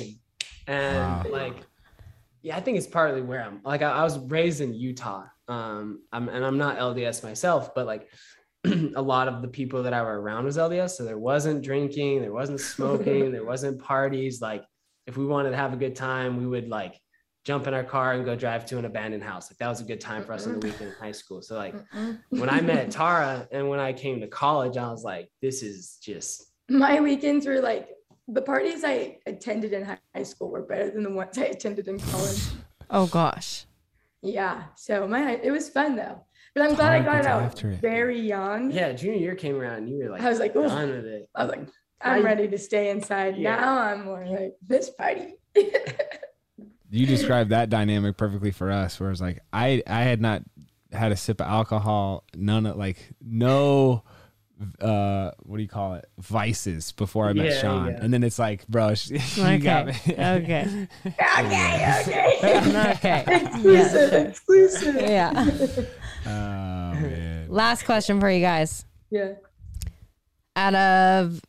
[0.68, 1.24] and wow.
[1.30, 1.56] like
[2.42, 3.62] yeah, I think it's partly where I'm.
[3.64, 7.86] Like I, I was raised in Utah, um, I'm, and I'm not LDS myself, but
[7.86, 8.10] like
[8.96, 10.92] a lot of the people that I were around was LDS.
[10.92, 14.42] So there wasn't drinking, there wasn't smoking, there wasn't parties.
[14.42, 14.64] Like
[15.08, 16.96] if we wanted to have a good time, we would like
[17.44, 19.50] jump in our car and go drive to an abandoned house.
[19.52, 21.42] Like that was a good time for us on the weekend in high school.
[21.42, 21.74] So like
[22.30, 25.98] when I met Tara and when I came to college, I was like, this is
[26.04, 27.90] just my weekends were like
[28.28, 32.00] the parties I attended in high school were better than the ones I attended in
[32.00, 32.42] college.
[32.92, 33.66] Oh gosh.
[34.22, 34.66] Yeah.
[34.78, 36.24] So my it was fun though.
[36.54, 38.72] But I'm glad I got it out very young.
[38.72, 40.68] Yeah, junior year came around and you were like, I was like, Oof.
[40.68, 41.30] done with it.
[41.34, 41.68] I was like,
[42.02, 43.38] I'm ready to stay inside.
[43.38, 43.56] Yeah.
[43.56, 45.36] Now I'm more like this party.
[46.90, 50.42] you described that dynamic perfectly for us, where it's like I I had not
[50.92, 54.04] had a sip of alcohol, none of like no
[54.80, 57.98] uh what do you call it vices before I met yeah, Shawn, yeah.
[58.02, 59.58] and then it's like, bro, she, okay.
[59.58, 59.94] got me.
[60.08, 60.18] okay,
[60.88, 60.88] okay,
[62.36, 65.50] okay, okay, exclusive, exclusive, yeah.
[66.26, 66.30] Oh,
[66.94, 67.46] man.
[67.50, 68.86] Last question for you guys.
[69.10, 69.34] Yeah.
[70.56, 71.42] Out of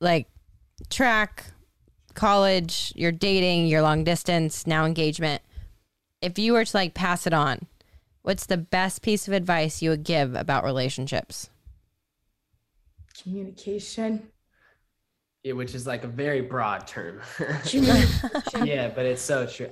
[0.00, 0.26] like
[0.90, 1.44] track,
[2.14, 5.42] college, your dating, your long distance, now engagement,
[6.20, 7.66] if you were to like pass it on,
[8.22, 11.50] what's the best piece of advice you would give about relationships?
[13.22, 14.28] Communication.
[15.42, 17.20] Yeah, which is like a very broad term.
[17.72, 19.68] yeah, but it's so true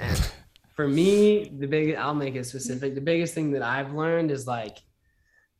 [0.74, 2.94] for me, the big I'll make it specific.
[2.94, 4.78] The biggest thing that I've learned is like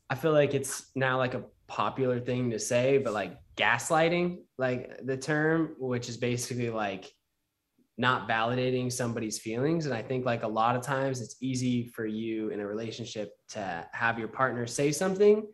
[0.09, 5.05] I feel like it's now like a popular thing to say, but like gaslighting, like
[5.05, 7.11] the term, which is basically like
[7.97, 9.85] not validating somebody's feelings.
[9.87, 13.37] And I think like a lot of times it's easy for you in a relationship
[13.51, 15.47] to have your partner say something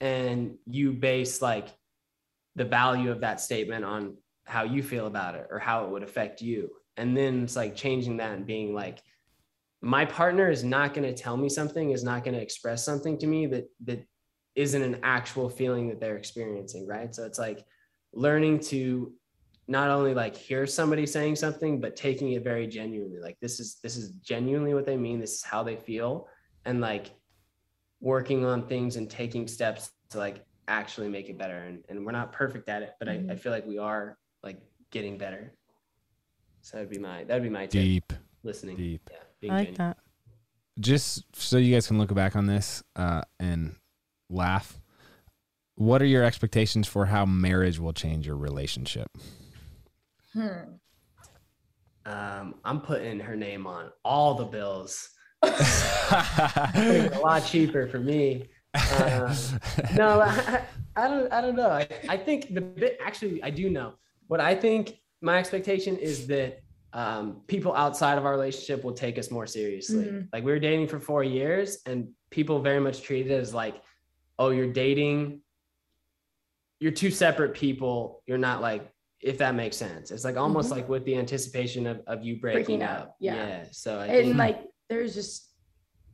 [0.00, 1.68] and you base like
[2.56, 6.02] the value of that statement on how you feel about it or how it would
[6.04, 9.02] affect you and then it's like changing that and being like
[9.80, 13.18] my partner is not going to tell me something is not going to express something
[13.18, 14.06] to me that that
[14.54, 17.64] isn't an actual feeling that they're experiencing right so it's like
[18.12, 19.12] learning to
[19.66, 23.78] not only like hear somebody saying something but taking it very genuinely like this is
[23.82, 26.28] this is genuinely what they mean this is how they feel
[26.64, 27.10] and like
[28.00, 32.12] working on things and taking steps to like actually make it better and, and we're
[32.12, 33.28] not perfect at it but mm-hmm.
[33.28, 33.42] I, I mm-hmm.
[33.42, 35.52] feel like we are like getting better
[36.64, 38.18] so that'd be my that'd be my deep tip.
[38.42, 38.78] listening.
[38.78, 39.10] Deep.
[39.42, 39.74] Yeah, I like genuine.
[39.96, 39.98] that.
[40.80, 43.76] Just so you guys can look back on this uh, and
[44.30, 44.80] laugh.
[45.74, 49.10] What are your expectations for how marriage will change your relationship?
[50.32, 50.48] Hmm.
[52.06, 55.10] Um, I'm putting her name on all the bills.
[55.42, 58.48] a lot cheaper for me.
[58.72, 59.36] Uh,
[59.96, 60.62] no, I,
[60.96, 61.30] I, don't.
[61.32, 61.68] I don't know.
[61.70, 63.94] I, I think the bit actually I do know.
[64.28, 66.60] What I think my expectation is that
[66.92, 70.04] um, people outside of our relationship will take us more seriously.
[70.04, 70.26] Mm-hmm.
[70.32, 73.82] Like we were dating for four years, and people very much treated it as like,
[74.38, 75.40] oh, you're dating,
[76.78, 78.22] you're two separate people.
[78.26, 78.88] You're not like,
[79.20, 80.10] if that makes sense.
[80.10, 80.78] It's like almost mm-hmm.
[80.80, 83.16] like with the anticipation of, of you breaking, breaking up.
[83.18, 83.34] Yeah.
[83.34, 83.64] yeah.
[83.72, 85.50] So I and think, like there's just,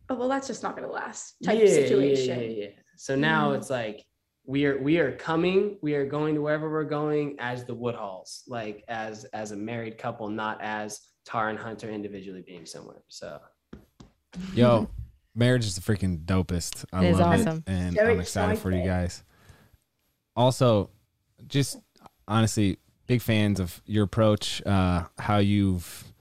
[0.08, 2.40] oh well, that's just not gonna last type yeah, situation.
[2.40, 2.66] Yeah, yeah.
[2.96, 3.56] So now mm-hmm.
[3.56, 4.04] it's like
[4.50, 8.42] we are we are coming we are going to wherever we're going as the woodhalls
[8.48, 13.38] like as as a married couple not as Tara and hunter individually being somewhere so
[14.52, 14.90] yo
[15.36, 17.58] marriage is the freaking dopest i it love awesome.
[17.58, 18.20] it and i'm excited,
[18.52, 19.22] excited for you guys
[20.34, 20.90] also
[21.46, 21.78] just
[22.26, 22.76] honestly
[23.06, 26.12] big fans of your approach uh how you've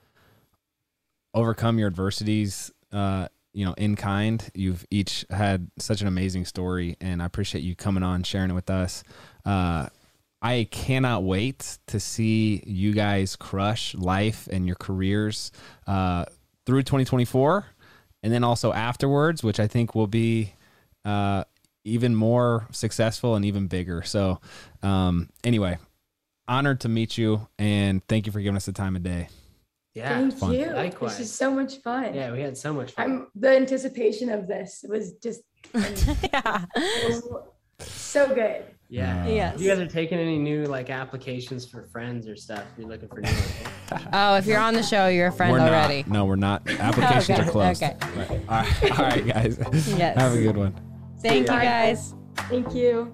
[1.34, 4.48] overcome your adversities uh you know, in kind.
[4.54, 8.54] You've each had such an amazing story, and I appreciate you coming on, sharing it
[8.54, 9.04] with us.
[9.46, 9.88] Uh,
[10.42, 15.52] I cannot wait to see you guys crush life and your careers
[15.88, 16.26] uh,
[16.66, 17.66] through 2024,
[18.24, 20.54] and then also afterwards, which I think will be
[21.04, 21.44] uh,
[21.84, 24.04] even more successful and even bigger.
[24.04, 24.40] So,
[24.84, 25.78] um, anyway,
[26.48, 29.28] honored to meet you, and thank you for giving us the time of day.
[29.94, 30.30] Yeah.
[30.30, 30.68] Thank you.
[30.72, 31.18] Likewise.
[31.18, 32.14] This is so much fun.
[32.14, 33.06] Yeah, we had so much fun.
[33.06, 35.42] I'm, the anticipation of this was just
[35.76, 36.66] yeah.
[37.80, 38.66] so good.
[38.92, 39.26] Yeah.
[39.26, 39.36] Mm.
[39.36, 39.56] Yes.
[39.56, 42.66] If you guys are taking any new like applications for friends or stuff?
[42.78, 43.32] You're looking for new.
[44.14, 46.04] oh, if you're on the show, you're a friend we're already.
[46.04, 46.08] Not.
[46.12, 46.68] No, we're not.
[46.80, 47.48] Applications okay.
[47.48, 47.84] are closed.
[47.84, 47.98] Okay.
[48.48, 49.00] All right.
[49.00, 49.58] All right, guys.
[49.98, 50.18] Yes.
[50.18, 50.74] Have a good one.
[51.22, 52.14] Thank you guys.
[52.48, 53.14] Thank you.